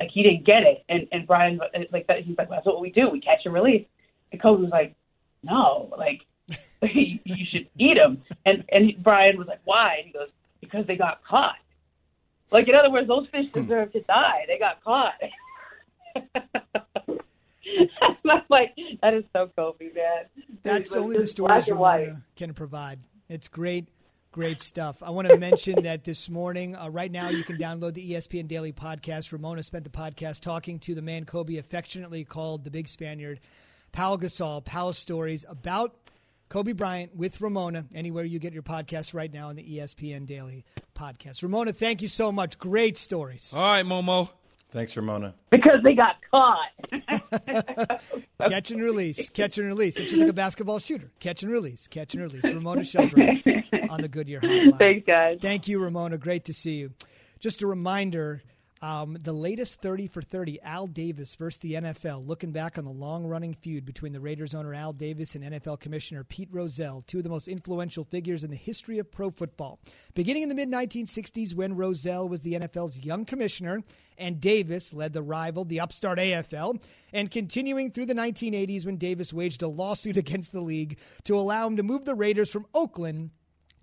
[0.00, 2.22] like he didn't get it." And and Brian uh, like that.
[2.22, 3.08] He's like, well, "That's what we do.
[3.08, 3.86] We catch and release."
[4.32, 4.94] And Kobe was like,
[5.42, 6.26] "No, like
[6.82, 10.28] you should eat them." And and Brian was like, "Why?" And he goes,
[10.60, 11.56] "Because they got caught."
[12.50, 13.62] Like in other words, those fish hmm.
[13.62, 14.44] deserve to die.
[14.48, 15.14] They got caught.
[18.02, 20.24] I'm like, that is so Kobe, man.
[20.62, 22.00] That's only the stories black and white.
[22.00, 22.98] Ramona can provide.
[23.32, 23.88] It's great,
[24.30, 25.02] great stuff.
[25.02, 28.46] I want to mention that this morning, uh, right now, you can download the ESPN
[28.46, 29.32] Daily podcast.
[29.32, 33.40] Ramona spent the podcast talking to the man Kobe affectionately called the Big Spaniard,
[33.90, 34.62] Pau Gasol.
[34.62, 35.94] Pau's stories about
[36.50, 37.86] Kobe Bryant with Ramona.
[37.94, 41.42] Anywhere you get your podcast right now on the ESPN Daily podcast.
[41.42, 42.58] Ramona, thank you so much.
[42.58, 43.54] Great stories.
[43.56, 44.28] All right, Momo.
[44.72, 45.34] Thanks, Ramona.
[45.50, 48.00] Because they got caught.
[48.48, 49.96] Catch and release, catch and release.
[49.98, 51.10] It's just like a basketball shooter.
[51.20, 52.42] Catch and release, catch and release.
[52.44, 53.42] Ramona Shelburne
[53.90, 54.78] on the Goodyear Hotline.
[54.78, 55.38] Thanks, guys.
[55.40, 56.16] Thank you, Ramona.
[56.18, 56.92] Great to see you.
[57.38, 58.42] Just a reminder
[58.82, 62.90] um, the latest 30 for 30, Al Davis versus the NFL, looking back on the
[62.90, 67.18] long running feud between the Raiders owner Al Davis and NFL Commissioner Pete Rozelle, two
[67.18, 69.78] of the most influential figures in the history of pro football.
[70.14, 73.84] Beginning in the mid 1960s, when Rozelle was the NFL's young commissioner
[74.18, 79.32] and Davis led the rival, the upstart AFL, and continuing through the 1980s when Davis
[79.32, 83.30] waged a lawsuit against the league to allow him to move the Raiders from Oakland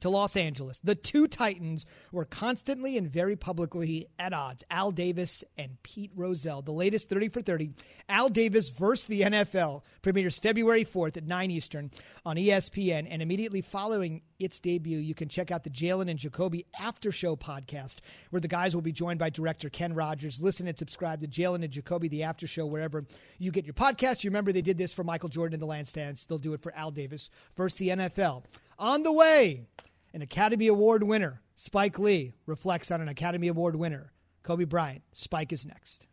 [0.01, 0.79] to Los Angeles.
[0.79, 4.63] The two Titans were constantly and very publicly at odds.
[4.69, 6.61] Al Davis and Pete Rozelle.
[6.61, 7.71] The latest 30 for 30.
[8.07, 11.91] Al Davis versus the NFL premieres February 4th at 9 Eastern
[12.25, 13.07] on ESPN.
[13.09, 17.35] And immediately following its debut, you can check out the Jalen and Jacoby After Show
[17.35, 17.97] podcast,
[18.29, 20.41] where the guys will be joined by director Ken Rodgers.
[20.41, 23.05] Listen and subscribe to Jalen and Jacoby, the After Show, wherever
[23.37, 24.23] you get your podcast.
[24.23, 26.25] You remember they did this for Michael Jordan in the Last Dance.
[26.25, 28.43] They'll do it for Al Davis versus the NFL.
[28.77, 29.65] On the way,
[30.13, 34.11] an Academy Award winner, Spike Lee, reflects on an Academy Award winner,
[34.43, 35.03] Kobe Bryant.
[35.13, 36.07] Spike is next.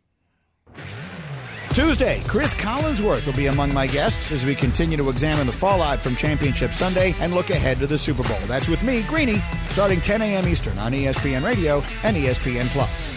[1.73, 6.01] Tuesday, Chris Collinsworth will be among my guests as we continue to examine the fallout
[6.01, 8.39] from Championship Sunday and look ahead to the Super Bowl.
[8.47, 10.47] That's with me, Greeny, starting 10 a.m.
[10.47, 13.16] Eastern on ESPN Radio and ESPN Plus.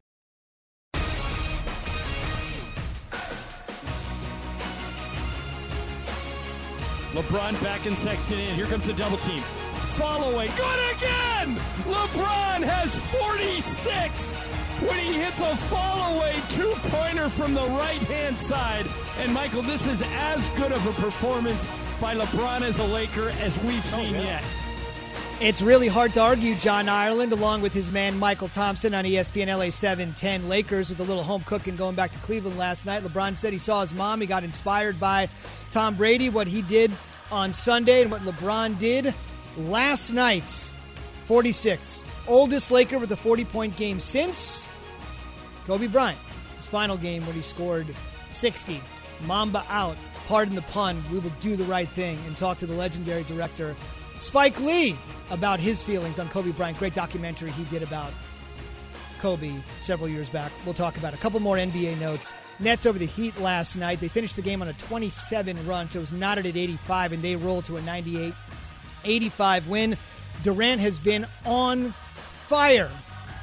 [7.13, 8.55] LeBron back in Sexton in.
[8.55, 9.41] Here comes the double team.
[9.97, 10.47] Follow away.
[10.55, 11.55] Good again!
[11.83, 14.33] LeBron has 46
[14.81, 18.87] when he hits a fall away two pointer from the right hand side.
[19.19, 21.67] And Mychal, this is as good of a performance
[21.99, 24.43] by LeBron as a Laker as we've oh, seen yet.
[25.41, 29.47] It's really hard to argue John Ireland along with his man Mychal Thompson on ESPN
[29.47, 33.01] LA 710 Lakers with a little home cooking going back to Cleveland last night.
[33.01, 34.21] LeBron said he saw his mom.
[34.21, 35.27] He got inspired by
[35.71, 36.91] Tom Brady, what he did
[37.31, 39.15] on Sunday, and what LeBron did
[39.57, 40.47] last night.
[41.25, 42.05] 46.
[42.27, 44.69] Oldest Laker with a 40 point game since
[45.65, 46.19] Kobe Bryant.
[46.57, 47.87] His final game when he scored
[48.29, 48.79] 60.
[49.25, 49.97] Mamba out.
[50.27, 51.03] Pardon the pun.
[51.11, 53.75] We will do the right thing and talk to the legendary director
[54.21, 54.95] Spike Lee
[55.31, 56.77] about his feelings on Kobe Bryant.
[56.77, 58.13] Great documentary he did about
[59.19, 60.51] Kobe several years back.
[60.63, 62.31] We'll talk about a couple more NBA notes.
[62.59, 63.99] Nets over the Heat last night.
[63.99, 67.23] They finished the game on a 27 run, so it was knotted at 85, and
[67.23, 68.33] they rolled to a 98
[69.03, 69.97] 85 win.
[70.43, 71.91] Durant has been on
[72.45, 72.91] fire.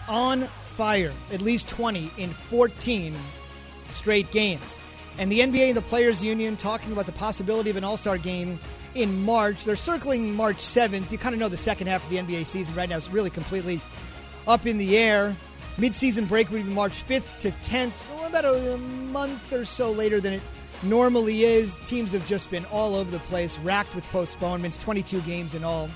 [0.08, 1.12] On fire.
[1.32, 3.16] At least 20 in 14
[3.88, 4.78] straight games.
[5.18, 8.16] And the NBA and the Players Union talking about the possibility of an All Star
[8.16, 8.60] game
[8.98, 9.64] in March.
[9.64, 11.10] They're circling March 7th.
[11.10, 13.30] You kind of know the second half of the NBA season right now is really
[13.30, 13.80] completely
[14.46, 15.36] up in the air.
[15.76, 20.32] Midseason break would be March 5th to 10th, about a month or so later than
[20.32, 20.42] it
[20.82, 21.76] normally is.
[21.86, 24.78] Teams have just been all over the place, racked with postponements.
[24.78, 25.88] 22 games in all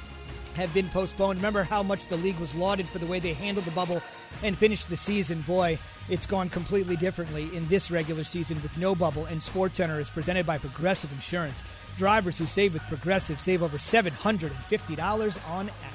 [0.55, 1.39] have been postponed.
[1.39, 4.03] Remember how much the league was lauded for the way they handled the bubble
[4.43, 5.43] and finished the season.
[5.43, 9.27] Boy, it's gone completely differently in this regular season with no bubble.
[9.27, 11.65] And SportsCenter is presented by Progressive Insurance.
[11.97, 15.93] Drivers who save with Progressive save over $750 on average.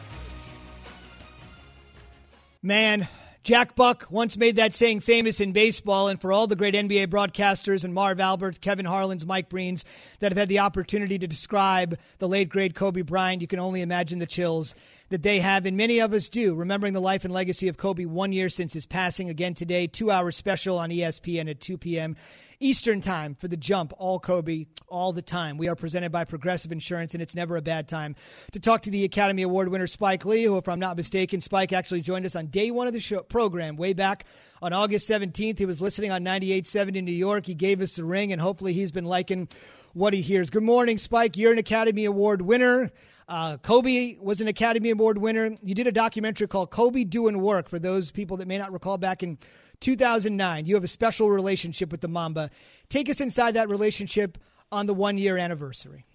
[2.63, 3.07] Man,
[3.47, 7.07] Jack Buck once made that saying famous in baseball, and for all the great NBA
[7.07, 9.85] broadcasters and Marv Albert, Kevin Harlan's, Mike Breen's
[10.19, 13.81] that have had the opportunity to describe the late great Kobe Bryant, you can only
[13.81, 14.75] imagine the chills
[15.07, 18.03] that they have, and many of us do, remembering the life and legacy of Kobe
[18.03, 19.29] one year since his passing.
[19.29, 22.17] Again today, two hour special on ESPN at 2 p.m.
[22.59, 25.57] Eastern Time for the jump, all Kobe, all the time.
[25.57, 28.15] We are presented by Progressive Insurance, and it's never a bad time
[28.53, 31.71] to talk to the Academy Award winner Spike Lee, who, if I'm not mistaken, Spike
[31.71, 34.25] actually joined us on day one of the show program way back
[34.59, 35.59] on August 17th.
[35.59, 37.45] He was listening on 98.7 in New York.
[37.45, 39.49] He gave us the ring, and hopefully he's been liking
[39.93, 40.49] what he hears.
[40.49, 41.37] Good morning, Spike.
[41.37, 42.91] You're an Academy Award winner.
[43.29, 45.51] Uh, Kobe was an Academy Award winner.
[45.61, 48.97] You did a documentary called Kobe Doing Work for those people that may not recall
[48.97, 49.37] back in
[49.79, 50.65] 2009.
[50.65, 52.49] You have a special relationship with the Mamba.
[52.89, 54.37] Take us inside that relationship
[54.71, 56.05] on the one year anniversary.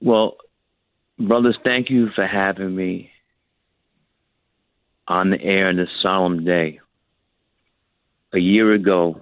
[0.00, 0.36] Well,
[1.18, 3.10] brothers, thank you for having me
[5.08, 6.80] on the air on this solemn day.
[8.32, 9.20] A year ago,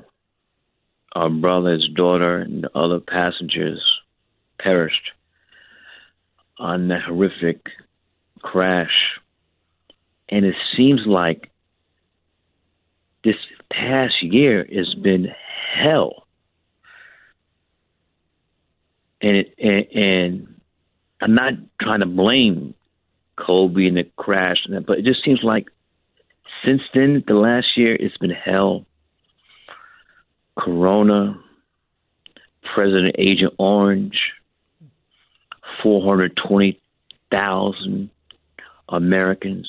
[1.12, 4.00] our brother's daughter, and other passengers
[4.58, 5.12] perished
[6.58, 7.68] on that horrific
[8.42, 9.20] crash.
[10.28, 11.50] And it seems like
[13.24, 13.36] this
[13.70, 15.34] past year has been
[15.74, 16.26] hell.
[19.20, 20.60] And it, and, and
[21.20, 22.74] I'm not trying to blame
[23.36, 25.68] Kobe and the crash, and that, but it just seems like
[26.64, 28.86] since then, the last year, it's been hell.
[30.56, 31.38] Corona,
[32.62, 34.32] President Agent Orange,
[35.82, 38.08] 420,000
[38.88, 39.68] Americans,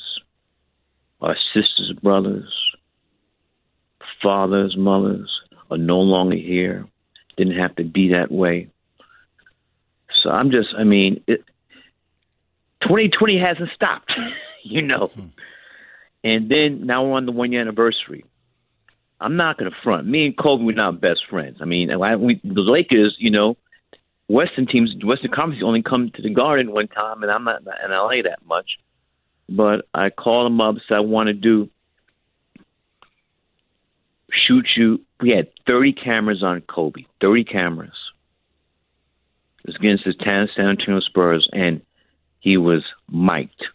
[1.20, 2.65] our sisters, brothers,
[4.26, 6.84] fathers, mothers are no longer here.
[7.36, 8.68] Didn't have to be that way.
[10.20, 11.44] So I'm just, I mean, it,
[12.82, 14.12] 2020 hasn't stopped,
[14.64, 15.12] you know.
[15.14, 15.26] Hmm.
[16.24, 18.24] And then now we're on the one year anniversary.
[19.20, 20.08] I'm not going to front.
[20.08, 21.58] Me and Kobe were not best friends.
[21.60, 23.56] I mean, I, we, the Lakers, you know,
[24.28, 27.90] Western teams, Western Conference only come to the Garden one time, and I'm not in
[27.92, 28.78] LA that much.
[29.48, 31.70] But I called him up, said I want to do
[34.36, 35.00] shoot you.
[35.20, 37.96] We had 30 cameras on Kobe, 30 cameras.
[39.64, 40.14] It was against the
[40.54, 41.82] San Antonio Spurs, and
[42.40, 43.66] he was mic'd.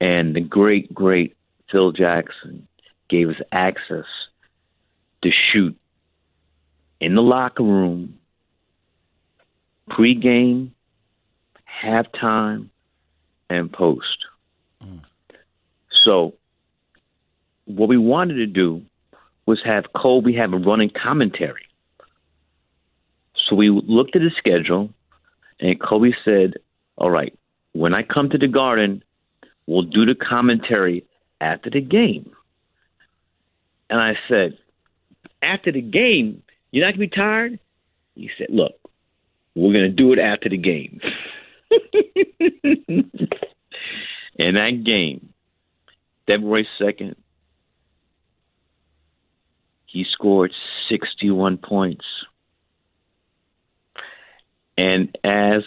[0.00, 1.36] And the great, great
[1.70, 2.68] Phil Jackson
[3.08, 4.04] gave us access
[5.22, 5.76] to shoot
[7.00, 8.18] in the locker room,
[9.90, 10.70] pregame,
[11.82, 12.68] halftime,
[13.50, 14.26] and post.
[14.82, 15.00] Mm.
[15.90, 16.34] So,
[17.64, 18.82] what we wanted to do
[19.46, 21.66] was have Kobe have a running commentary.
[23.36, 24.90] So we looked at his schedule,
[25.60, 26.54] and Kobe said,
[26.96, 27.36] "All right,
[27.72, 29.02] when I come to the Garden,
[29.66, 31.04] we'll do the commentary
[31.40, 32.34] after the game."
[33.90, 34.58] And I said,
[35.42, 37.58] "After the game, you're not gonna be tired?"
[38.14, 38.78] He said, "Look,
[39.54, 41.00] we're gonna do it after the game."
[44.38, 45.32] and that game,
[46.26, 47.16] February second,
[49.92, 50.52] he scored
[50.88, 52.04] 61 points.
[54.78, 55.62] And as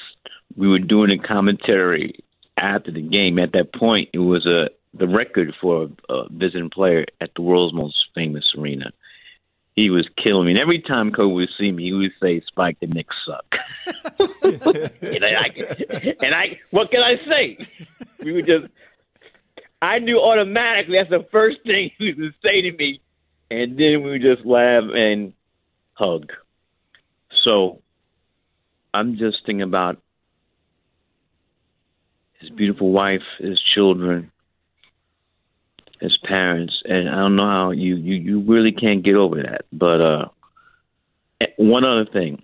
[0.56, 2.26] we were doing a commentary,
[2.58, 3.40] after the game.
[3.40, 7.74] At that point, it was a the record for a visiting player at the world's
[7.74, 8.92] most famous arena.
[9.76, 10.52] He was killing me.
[10.52, 13.56] And every time Kobe would see me, he would say, Spike, the Knicks suck.
[15.02, 17.58] and, I, and I, what can I say?
[18.24, 18.72] We would just,
[19.82, 23.02] I knew automatically that's the first thing he would say to me.
[23.52, 25.34] And then we just laugh and
[25.94, 26.32] hug.
[27.32, 27.82] So
[28.94, 30.02] I'm just thinking about
[32.40, 34.32] his beautiful wife, his children,
[36.02, 39.66] his parents, and I don't know how you you you really can't get over that.
[39.72, 40.26] But uh,
[41.58, 42.42] one other thing,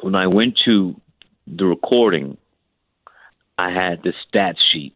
[0.00, 1.00] when I went to
[1.46, 2.36] the recording,
[3.56, 4.94] I had the stat sheet,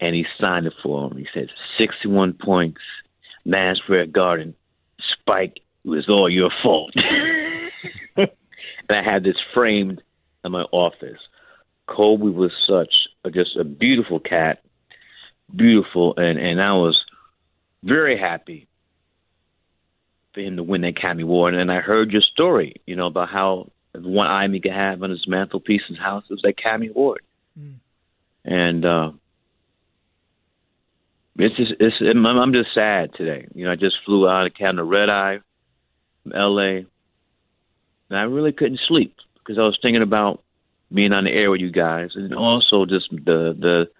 [0.00, 1.18] and he signed it for him.
[1.18, 2.80] He said sixty-one points,
[3.46, 4.54] Madison Square Garden,
[5.00, 5.60] Spike.
[5.84, 6.92] It was all your fault.
[8.16, 8.28] and
[8.90, 10.02] I had this framed
[10.44, 11.20] in my office.
[11.86, 14.62] Kobe was such a, just a beautiful cat,
[15.54, 17.04] beautiful, and and I was
[17.84, 18.66] very happy
[20.34, 21.54] for him to win that Academy Award.
[21.54, 25.02] And I heard your story, you know, about how the one item he could have
[25.04, 27.22] on his mantelpiece in his house was that Academy Award.
[27.58, 27.74] Mm.
[28.44, 29.12] And uh,
[31.38, 33.46] it's just it's I'm just sad today.
[33.54, 35.40] You know, I just flew out of Canada, red eye,
[36.22, 36.86] from L.A.
[38.08, 40.42] And I really couldn't sleep because I was thinking about
[40.92, 43.90] being on the air with you guys, and also just the the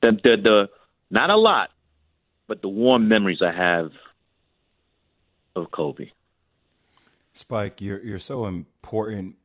[0.00, 0.68] the the, the
[1.10, 1.70] not a lot,
[2.46, 3.90] but the warm memories I have
[5.54, 6.10] of Kobe.
[7.32, 9.36] Spike, you're you're so important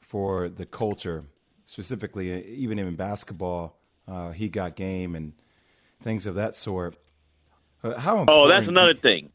[0.00, 1.24] for the culture,
[1.66, 3.78] specifically uh, even in basketball.
[4.06, 5.32] Uh, he got game and
[6.02, 6.96] things of that sort.
[7.82, 8.24] Uh, how?
[8.28, 9.30] Oh, that's another thing.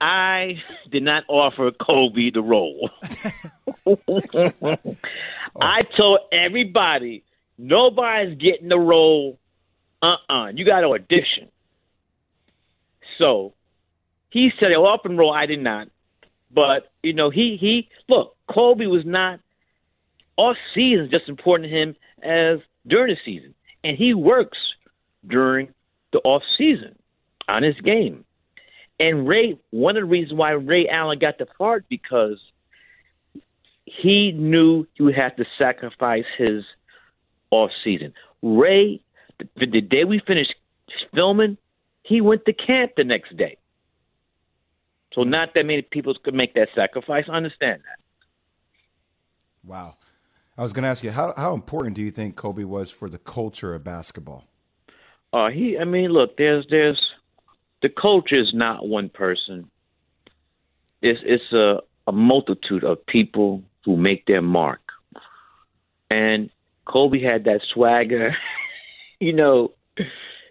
[0.00, 2.90] I did not offer Kobe the role.
[5.60, 7.24] I told everybody
[7.58, 9.38] nobody's getting the role.
[10.00, 10.34] Uh uh-uh.
[10.34, 11.48] uh You got to audition.
[13.18, 13.54] So
[14.30, 15.88] he said, "Oh, up and roll." I did not.
[16.50, 18.36] But you know, he he look.
[18.48, 19.40] Kobe was not
[20.36, 24.58] off season just important to him as during the season, and he works
[25.26, 25.72] during
[26.12, 26.96] the off season
[27.48, 28.24] on his game.
[29.00, 32.38] And Ray, one of the reasons why Ray Allen got the part because
[33.84, 36.64] he knew he would have to sacrifice his
[37.50, 38.14] off season.
[38.42, 39.02] Ray,
[39.38, 40.54] the, the day we finished
[41.14, 41.58] filming,
[42.02, 43.56] he went to camp the next day.
[45.14, 47.24] So not that many people could make that sacrifice.
[47.28, 47.98] I understand that.
[49.64, 49.96] Wow.
[50.56, 53.08] I was going to ask you how how important do you think Kobe was for
[53.08, 54.44] the culture of basketball?
[55.32, 55.78] Uh, he.
[55.78, 56.36] I mean, look.
[56.36, 57.12] There's there's
[57.82, 59.70] the culture is not one person.
[61.00, 64.80] It's it's a, a multitude of people who make their mark.
[66.10, 66.50] And
[66.84, 68.36] Kobe had that swagger,
[69.20, 69.72] you know,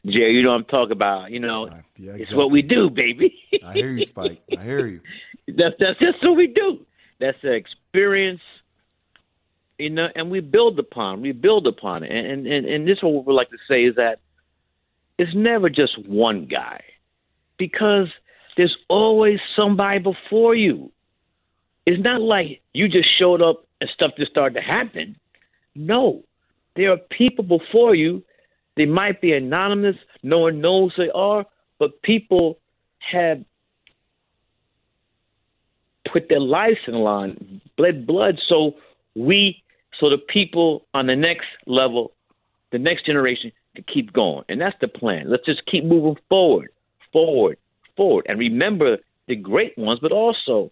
[0.06, 1.32] Jerry, you know what I'm talking about.
[1.32, 2.22] You know, yeah, exactly.
[2.22, 3.38] it's what we do, baby.
[3.64, 4.42] I hear you, Spike.
[4.58, 5.02] I hear you.
[5.48, 6.86] That's that's just what we do.
[7.20, 8.42] That's the experience,
[9.78, 11.22] you know, and we build upon.
[11.22, 13.96] We build upon it, and and and this is what we like to say is
[13.96, 14.20] that
[15.22, 16.84] it's never just one guy
[17.58, 18.08] because
[18.58, 20.92] there's always somebody before you.
[21.86, 25.16] It's not like you just showed up and stuff just started to happen.
[25.76, 26.24] No,
[26.76, 28.24] there are people before you.
[28.76, 31.46] They might be anonymous, no one knows they are,
[31.78, 32.58] but people
[32.98, 33.46] have
[36.12, 38.74] put their lives in line, bled blood, so
[39.14, 39.62] we,
[40.00, 42.14] so the people on the next level,
[42.72, 44.46] the next generation, can keep going.
[44.50, 45.30] And that's the plan.
[45.30, 46.72] Let's just keep moving forward
[47.12, 47.58] forward,
[47.96, 48.26] forward.
[48.28, 50.72] And remember the great ones, but also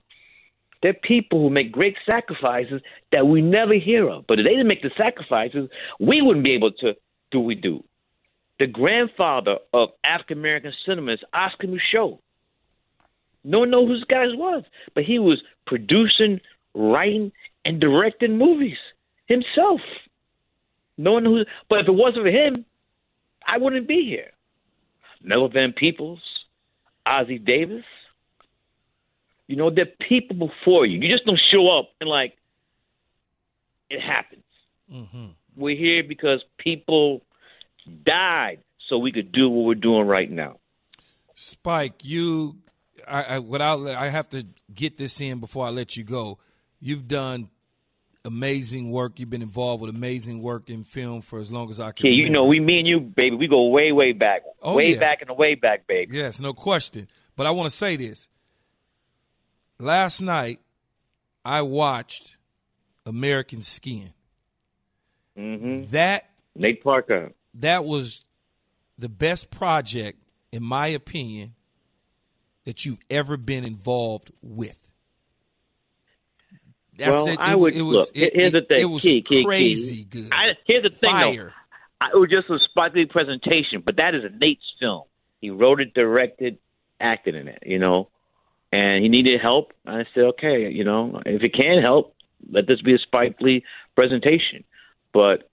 [0.82, 2.82] there are people who make great sacrifices
[3.12, 4.26] that we never hear of.
[4.28, 6.96] But if they didn't make the sacrifices, we wouldn't be able to
[7.32, 7.84] do what we do.
[8.60, 12.20] The grandfather of African American cinema is Oscar Micheaux.
[13.44, 16.42] No one knows who this guy was, but he was producing,
[16.74, 17.32] writing,
[17.64, 18.78] and directing movies
[19.28, 19.80] himself.
[20.98, 22.66] No one who, but if it wasn't for him,
[23.50, 24.32] I wouldn't be here.
[25.24, 26.22] Melvin Van Peebles,
[27.06, 27.84] Ossie Davis.
[29.48, 31.00] You know, there are people before you.
[31.00, 32.38] You just don't show up and like
[33.90, 34.44] it happens.
[34.94, 35.26] Mm-hmm.
[35.56, 37.24] We're here because people
[38.04, 40.60] died so we could do what we're doing right now.
[41.34, 42.58] Spike, you,
[43.08, 46.38] I, I without, I have to get this in before I let you go.
[46.80, 47.50] You've done
[48.26, 49.20] amazing work.
[49.20, 52.08] You've been involved with amazing work in film for as long as I can.
[52.08, 54.94] Yeah, you know, we, me and you, baby, we go way, way back, oh, way
[54.94, 55.00] yeah.
[55.00, 56.18] back and the way back, baby.
[56.18, 57.08] Yes, no question.
[57.36, 58.28] But I want to say this.
[59.80, 60.60] Last night,
[61.46, 62.36] I watched
[63.06, 64.14] American Skin.
[65.38, 65.92] Mm-hmm.
[65.92, 67.32] That Nate Parker.
[67.54, 68.26] That was
[68.98, 70.20] the best project,
[70.52, 71.56] in my opinion,
[72.66, 74.89] that you've ever been involved with.
[77.00, 77.40] That's well, it.
[77.40, 78.10] I would it was- look.
[78.14, 78.82] it- here's the thing.
[78.82, 80.22] it was key, key, crazy key.
[80.24, 80.30] good.
[80.32, 81.34] I, here's the thing, though.
[81.34, 81.54] Fire.
[82.02, 85.04] I, it was just a Spike Lee presentation, but that is a Nate's film.
[85.42, 86.58] He wrote it, directed,
[87.00, 87.64] acted in it.
[87.66, 88.10] You know,
[88.72, 89.74] and he needed help.
[89.86, 92.16] I said, okay, you know, if it can help,
[92.50, 93.64] let this be a Spike Lee
[93.96, 94.64] presentation.
[95.12, 95.50] But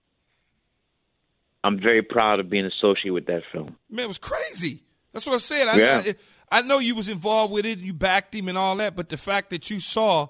[1.65, 3.77] I'm very proud of being associated with that film.
[3.91, 4.83] Man, it was crazy.
[5.13, 5.69] That's what I said.
[5.69, 6.03] I, Yeah.
[6.05, 6.15] I,
[6.59, 9.17] I know you was involved with it, you backed him and all that, but the
[9.17, 10.29] fact that you saw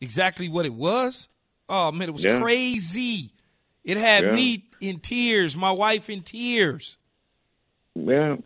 [0.00, 1.28] exactly what it was,
[1.68, 2.40] oh man, it was Yeah.
[2.40, 3.30] crazy.
[3.84, 4.34] It had Yeah.
[4.34, 6.96] me in tears, my wife in tears.
[7.94, 8.36] Yeah.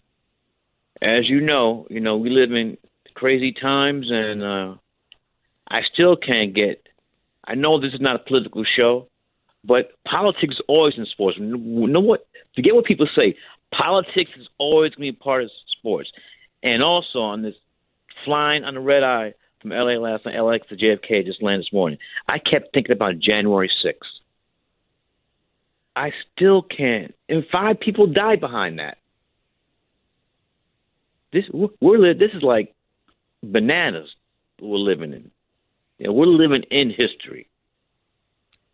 [1.03, 2.79] As you know, you know, we live in
[3.15, 4.75] crazy times and uh
[5.69, 6.89] I still can't get
[7.47, 9.09] I know this is not a political show,
[9.65, 11.39] but politics is always in sports.
[11.39, 13.37] You know what forget what people say.
[13.73, 16.11] Politics is always gonna be part of sports.
[16.63, 17.55] And also on this
[18.25, 19.35] flying on the red eye
[19.65, 21.99] from LA last night, LAX to JFK just landed this morning.
[22.29, 24.11] I kept thinking about January sixth.
[25.97, 27.15] I still can't.
[27.31, 28.99] And five people died behind that.
[31.33, 31.45] This
[31.81, 32.75] we're this is like
[33.43, 34.15] bananas
[34.61, 35.31] we're living in.
[35.99, 37.49] You know, we're living in history.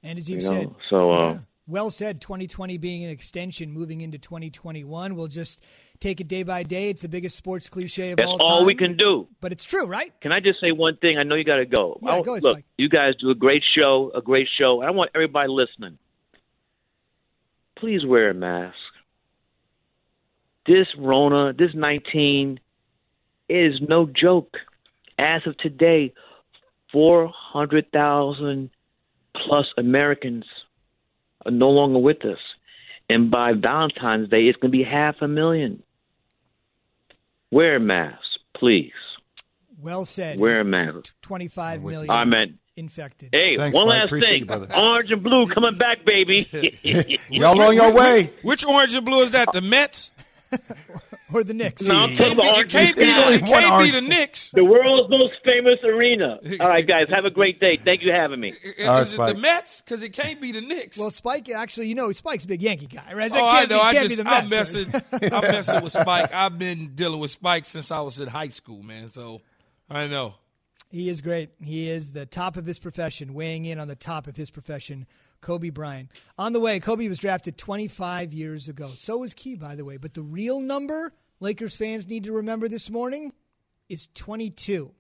[0.02, 1.38] And as You you've know, said, so uh,
[1.68, 5.14] well said, 2020 being an extension moving into 2021.
[5.14, 5.62] We'll just
[6.00, 6.90] take it day by day.
[6.90, 8.46] It's the biggest sports cliche of that's all time.
[8.48, 9.28] all we can do.
[9.40, 10.12] But it's true, right?
[10.20, 11.18] Can I just say one thing?
[11.18, 11.98] I know you got to go.
[12.02, 12.64] Yeah, go ahead, look, Spike.
[12.78, 14.82] you guys do a great show, a great show.
[14.82, 15.98] I want everybody listening.
[17.76, 18.76] Please wear a mask.
[20.66, 22.60] This Rona, this 19,
[23.48, 24.56] is no joke.
[25.18, 26.14] As of today,
[26.92, 28.70] 400,000
[29.34, 30.44] plus Americans
[31.44, 32.38] are no longer with us.
[33.08, 35.82] And by Valentine's Day, it's going to be half a million.
[37.50, 38.18] Wear a mask,
[38.56, 38.92] please.
[39.80, 40.38] Well said.
[40.38, 41.14] Wear a mask.
[41.22, 43.30] 25 million I meant infected.
[43.32, 44.10] Hey, Thanks, one Mike.
[44.10, 44.50] last thing.
[44.72, 46.48] Orange and blue coming back, baby.
[47.28, 48.30] Y'all on your way.
[48.42, 49.52] Which orange and blue is that?
[49.52, 50.10] The Mets?
[51.32, 51.82] or the Knicks?
[51.82, 53.32] No, I'm talking about It can't and be, blue.
[53.32, 54.50] it can't be the Knicks.
[54.50, 56.38] The world's most famous arena.
[56.60, 57.76] All right, guys, have a great day.
[57.82, 58.50] Thank you for having me.
[58.50, 59.80] Is it the Mets?
[59.80, 60.98] Because it can't be the Knicks.
[60.98, 63.30] Well, Spike, actually, you know, Spike's a big Yankee guy, right?
[63.30, 63.78] That oh, I know.
[63.78, 64.92] Be, I just, be I'm messing.
[65.12, 66.32] I'm messing with Spike.
[66.34, 69.08] I've been dealing with Spike since I was in high school, man.
[69.08, 69.40] So
[69.88, 70.34] I know.
[70.90, 71.50] He is great.
[71.62, 75.06] He is the top of his profession, weighing in on the top of his profession,
[75.40, 76.10] Kobe Bryant.
[76.36, 78.90] On the way, Kobe was drafted 25 years ago.
[78.96, 79.98] So was Key, by the way.
[79.98, 81.12] But the real number
[81.42, 83.32] Lakers fans need to remember this morning
[83.88, 84.92] is 22.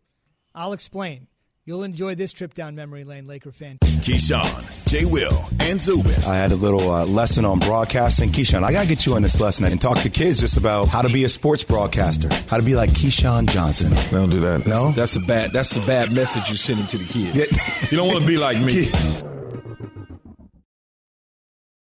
[0.54, 1.26] I'll explain.
[1.66, 3.76] You'll enjoy this trip down memory lane, Laker fan.
[3.82, 5.04] Keyshawn, J.
[5.04, 6.14] Will, and Zubin.
[6.26, 8.30] I had a little uh, lesson on broadcasting.
[8.30, 10.88] Keyshawn, I got to get you on this lesson and talk to kids just about
[10.88, 13.92] how to be a sports broadcaster, how to be like Keyshawn Johnson.
[14.10, 14.66] Don't do that.
[14.66, 14.92] No?
[14.92, 17.92] That's a bad that's a bad message you're sending to the kids.
[17.92, 18.88] You don't want to be like me.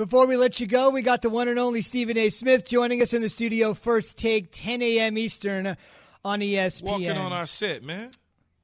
[0.00, 2.30] Before we let you go, we got the one and only Stephen A.
[2.30, 3.74] Smith joining us in the studio.
[3.74, 5.18] First take, 10 a.m.
[5.18, 5.76] Eastern
[6.24, 6.82] on ESPN.
[6.84, 8.10] Walking on our set, man.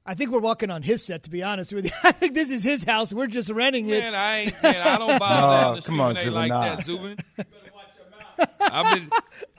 [0.03, 1.91] I think we're walking on his set, to be honest with you.
[2.03, 3.13] I think this is his house.
[3.13, 3.99] We're just renting it.
[3.99, 4.63] Man, I ain't.
[4.63, 5.83] Man, I don't buy No, that.
[5.83, 6.33] to come on, Stephen A.
[6.33, 6.61] Zubin, like nah.
[6.61, 7.17] that, Zubin.
[8.59, 9.09] I've been,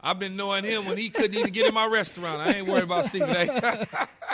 [0.03, 2.41] I've been knowing him when he couldn't even get in my restaurant.
[2.41, 3.87] I ain't worried about Stephen A.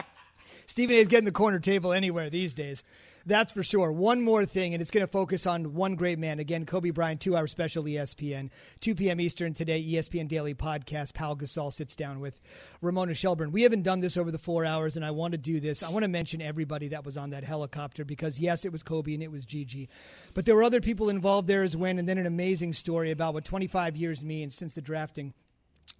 [0.66, 0.98] Stephen A.
[0.98, 2.82] is getting the corner table anywhere these days.
[3.26, 3.90] That's for sure.
[3.90, 6.38] One more thing, and it's going to focus on one great man.
[6.38, 8.50] Again, Kobe Bryant, two hour special ESPN,
[8.80, 9.18] 2 p.m.
[9.18, 11.14] Eastern today, ESPN Daily Podcast.
[11.14, 12.38] Pau Gasol sits down with
[12.82, 13.50] Ramona Shelburne.
[13.50, 15.82] We haven't done this over the four hours, and I want to do this.
[15.82, 19.14] I want to mention everybody that was on that helicopter because, yes, it was Kobe
[19.14, 19.88] and it was Gigi,
[20.34, 23.32] but there were other people involved there as well, and then an amazing story about
[23.32, 25.32] what 25 years means since the drafting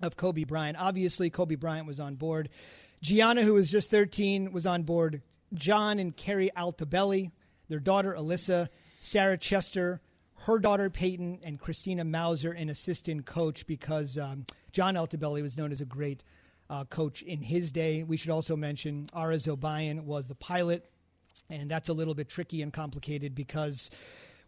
[0.03, 0.77] of Kobe Bryant.
[0.79, 2.51] Obviously, Kobe Bryant was on board.
[3.01, 5.22] Gianna, who was just 13, was on board.
[5.55, 7.31] John and Keri Altobelli,
[7.69, 8.69] their daughter Alyssa,
[9.01, 10.01] Sarah Chester,
[10.47, 15.73] her daughter Peyton, and Christina Mauser, an assistant coach, because um, John Altobelli was known
[15.73, 16.25] as a great
[16.69, 18.03] uh, coach in his day.
[18.03, 20.91] We should also mention Ara Zobayan was the pilot,
[21.49, 23.91] and that's a little bit tricky and complicated because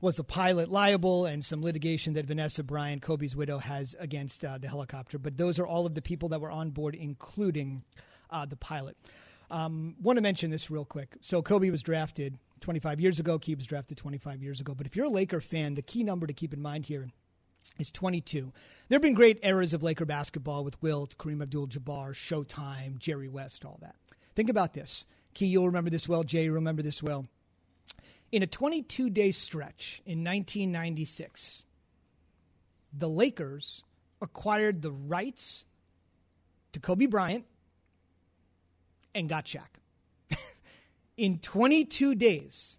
[0.01, 4.59] was the pilot liable and some litigation that Vanessa Bryant, Kobe's widow, has against uh,
[4.59, 5.19] the helicopter.
[5.19, 7.83] But those are all of the people that were on board, including
[8.31, 8.97] uh, the pilot.
[9.51, 11.17] Um, Want to mention this real quick.
[11.21, 13.39] So Kobe was drafted 25 years ago.
[13.39, 14.75] Key was drafted 25 years ago.
[14.75, 17.09] But if you're a Laker fan, the key number to keep in mind here
[17.79, 18.53] is 22.
[18.89, 23.65] There have been great eras of Laker basketball with Wilt, Kareem Abdul-Jabbar, Showtime, Jerry West,
[23.65, 23.97] all that.
[24.35, 25.07] Think about this.
[25.35, 26.23] Key, you'll remember this well.
[26.25, 27.27] Jay, you remember this well.
[28.33, 31.67] In a 22 day stretch in 1996,
[32.93, 33.85] the Lakers
[34.21, 35.65] acquired the rights
[36.73, 37.45] to Kobe Bryant
[39.17, 39.67] and got Shaq.
[41.17, 42.79] in 22 days.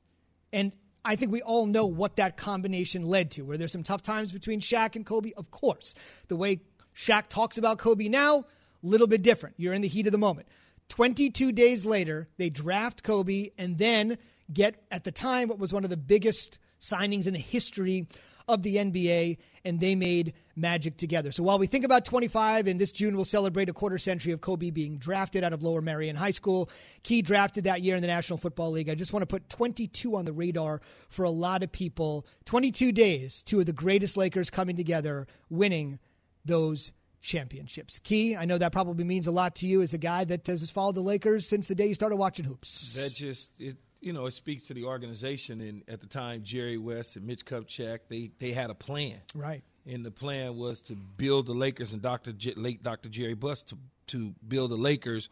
[0.53, 0.71] And
[1.03, 3.41] I think we all know what that combination led to.
[3.43, 5.31] Were there some tough times between Shaq and Kobe?
[5.35, 5.95] Of course.
[6.27, 6.61] The way
[6.95, 8.45] Shaq talks about Kobe now, a
[8.83, 9.55] little bit different.
[9.57, 10.47] You're in the heat of the moment.
[10.89, 14.17] 22 days later, they draft Kobe and then
[14.53, 18.07] get, at the time, what was one of the biggest signings in the history
[18.47, 21.31] of the NBA, and they made magic together.
[21.31, 24.41] So while we think about 25, and this June we'll celebrate a quarter century of
[24.41, 26.69] Kobe being drafted out of Lower Merion High School,
[27.03, 28.89] Key drafted that year in the National Football League.
[28.89, 32.25] I just want to put 22 on the radar for a lot of people.
[32.45, 35.99] 22 days, two of the greatest Lakers coming together, winning
[36.45, 36.91] those
[37.21, 37.99] championships.
[37.99, 40.69] Key, I know that probably means a lot to you as a guy that has
[40.71, 42.93] followed the Lakers since the day you started watching hoops.
[42.95, 45.61] That just it you know, it speaks to the organization.
[45.61, 49.63] And at the time, Jerry West and Mitch Kupchak, they they had a plan, right?
[49.85, 52.33] And the plan was to build the Lakers and Dr.
[52.33, 53.09] J- late Dr.
[53.09, 53.77] Jerry Buss to
[54.07, 55.29] to build the Lakers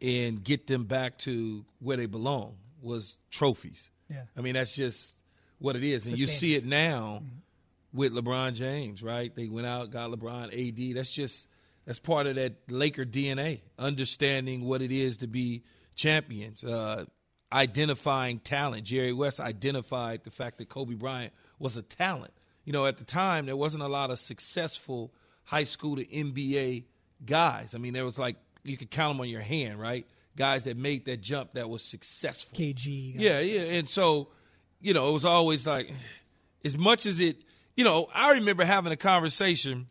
[0.00, 3.90] and get them back to where they belong was trophies.
[4.10, 5.14] Yeah, I mean that's just
[5.58, 7.98] what it is, and you see it now mm-hmm.
[7.98, 9.34] with LeBron James, right?
[9.34, 10.96] They went out, got LeBron, AD.
[10.96, 11.48] That's just
[11.86, 16.62] that's part of that Laker DNA, understanding what it is to be champions.
[16.64, 17.04] Uh,
[17.54, 18.84] identifying talent.
[18.84, 22.32] Jerry West identified the fact that Kobe Bryant was a talent.
[22.64, 25.12] You know, at the time, there wasn't a lot of successful
[25.44, 26.84] high school to NBA
[27.24, 27.74] guys.
[27.74, 30.06] I mean, there was like, you could count them on your hand, right?
[30.36, 32.58] Guys that made that jump that was successful.
[32.58, 33.12] KG.
[33.14, 33.60] Yeah, yeah.
[33.60, 34.28] And so,
[34.80, 35.92] you know, it was always like,
[36.64, 37.36] as much as it,
[37.76, 39.86] you know, I remember having a conversation.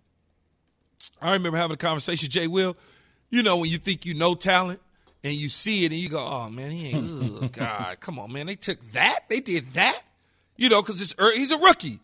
[1.21, 2.75] I remember having a conversation, Jay Will,
[3.29, 4.81] you know, when you think you know talent
[5.23, 7.41] and you see it and you go, oh man, he ain't.
[7.41, 8.47] oh God, come on, man.
[8.47, 9.21] They took that.
[9.29, 10.01] They did that.
[10.57, 11.99] You know, because it's he's a rookie,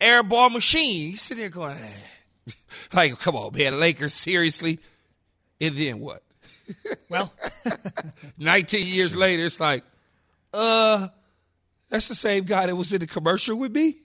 [0.00, 1.10] airball machine.
[1.10, 2.52] He's sitting there going, eh.
[2.92, 4.78] like, come on, man, Lakers seriously.
[5.60, 6.22] And then what?
[7.08, 7.32] Well,
[8.38, 9.84] 19 years later, it's like,
[10.52, 11.06] uh,
[11.88, 13.98] that's the same guy that was in the commercial with me.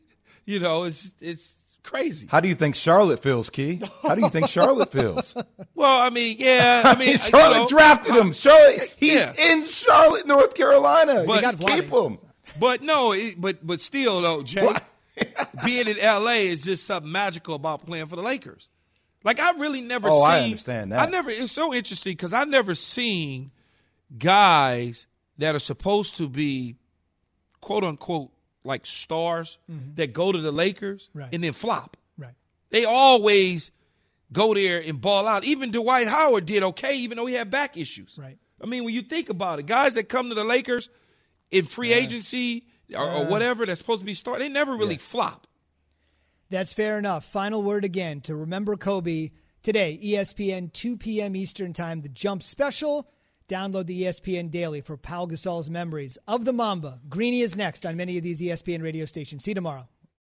[0.46, 2.28] You know, it's it's crazy.
[2.30, 3.82] How do you think Charlotte feels, Key?
[4.04, 5.36] How do you think Charlotte feels?
[5.74, 8.34] Well, I mean, yeah, I mean, Charlotte you know, drafted him.
[8.34, 9.34] Charlotte, he's yeah.
[9.52, 11.24] in Charlotte, North Carolina.
[11.26, 12.20] But- you got to keep him.
[12.60, 14.70] But no, it, but but still though, Jay,
[15.66, 18.70] being in LA is just something magical about playing for the Lakers.
[19.24, 20.32] Like I really never Oh, seen.
[20.32, 21.00] I understand that.
[21.00, 21.32] I never.
[21.32, 23.50] It's so interesting because I never seen
[24.18, 25.08] guys
[25.38, 26.76] that are supposed to be
[27.62, 28.32] quote unquote
[28.64, 29.96] like stars Mhm.
[29.96, 31.30] that go to the Lakers Right.
[31.34, 31.98] and then flop.
[32.18, 32.36] Right.
[32.70, 33.72] They always
[34.32, 35.44] go there and ball out.
[35.44, 38.18] Even Dwight Howard did okay, even though he had back issues.
[38.20, 38.38] Right.
[38.62, 40.90] I mean, when you think about it, guys that come to the Lakers
[41.50, 45.48] in free agency or, or whatever that's supposed to be started, they never really flop.
[46.50, 47.26] That's fair enough.
[47.26, 49.32] Final word again to remember Kobe
[49.64, 51.36] today, ESPN 2 p.m.
[51.36, 53.10] Eastern Time, the Jump Special.
[53.52, 57.02] Download the ESPN Daily for Pau Gasol's memories of the Mamba.
[57.10, 59.44] Greeny is next on many of these ESPN radio stations.
[59.44, 59.90] See you tomorrow.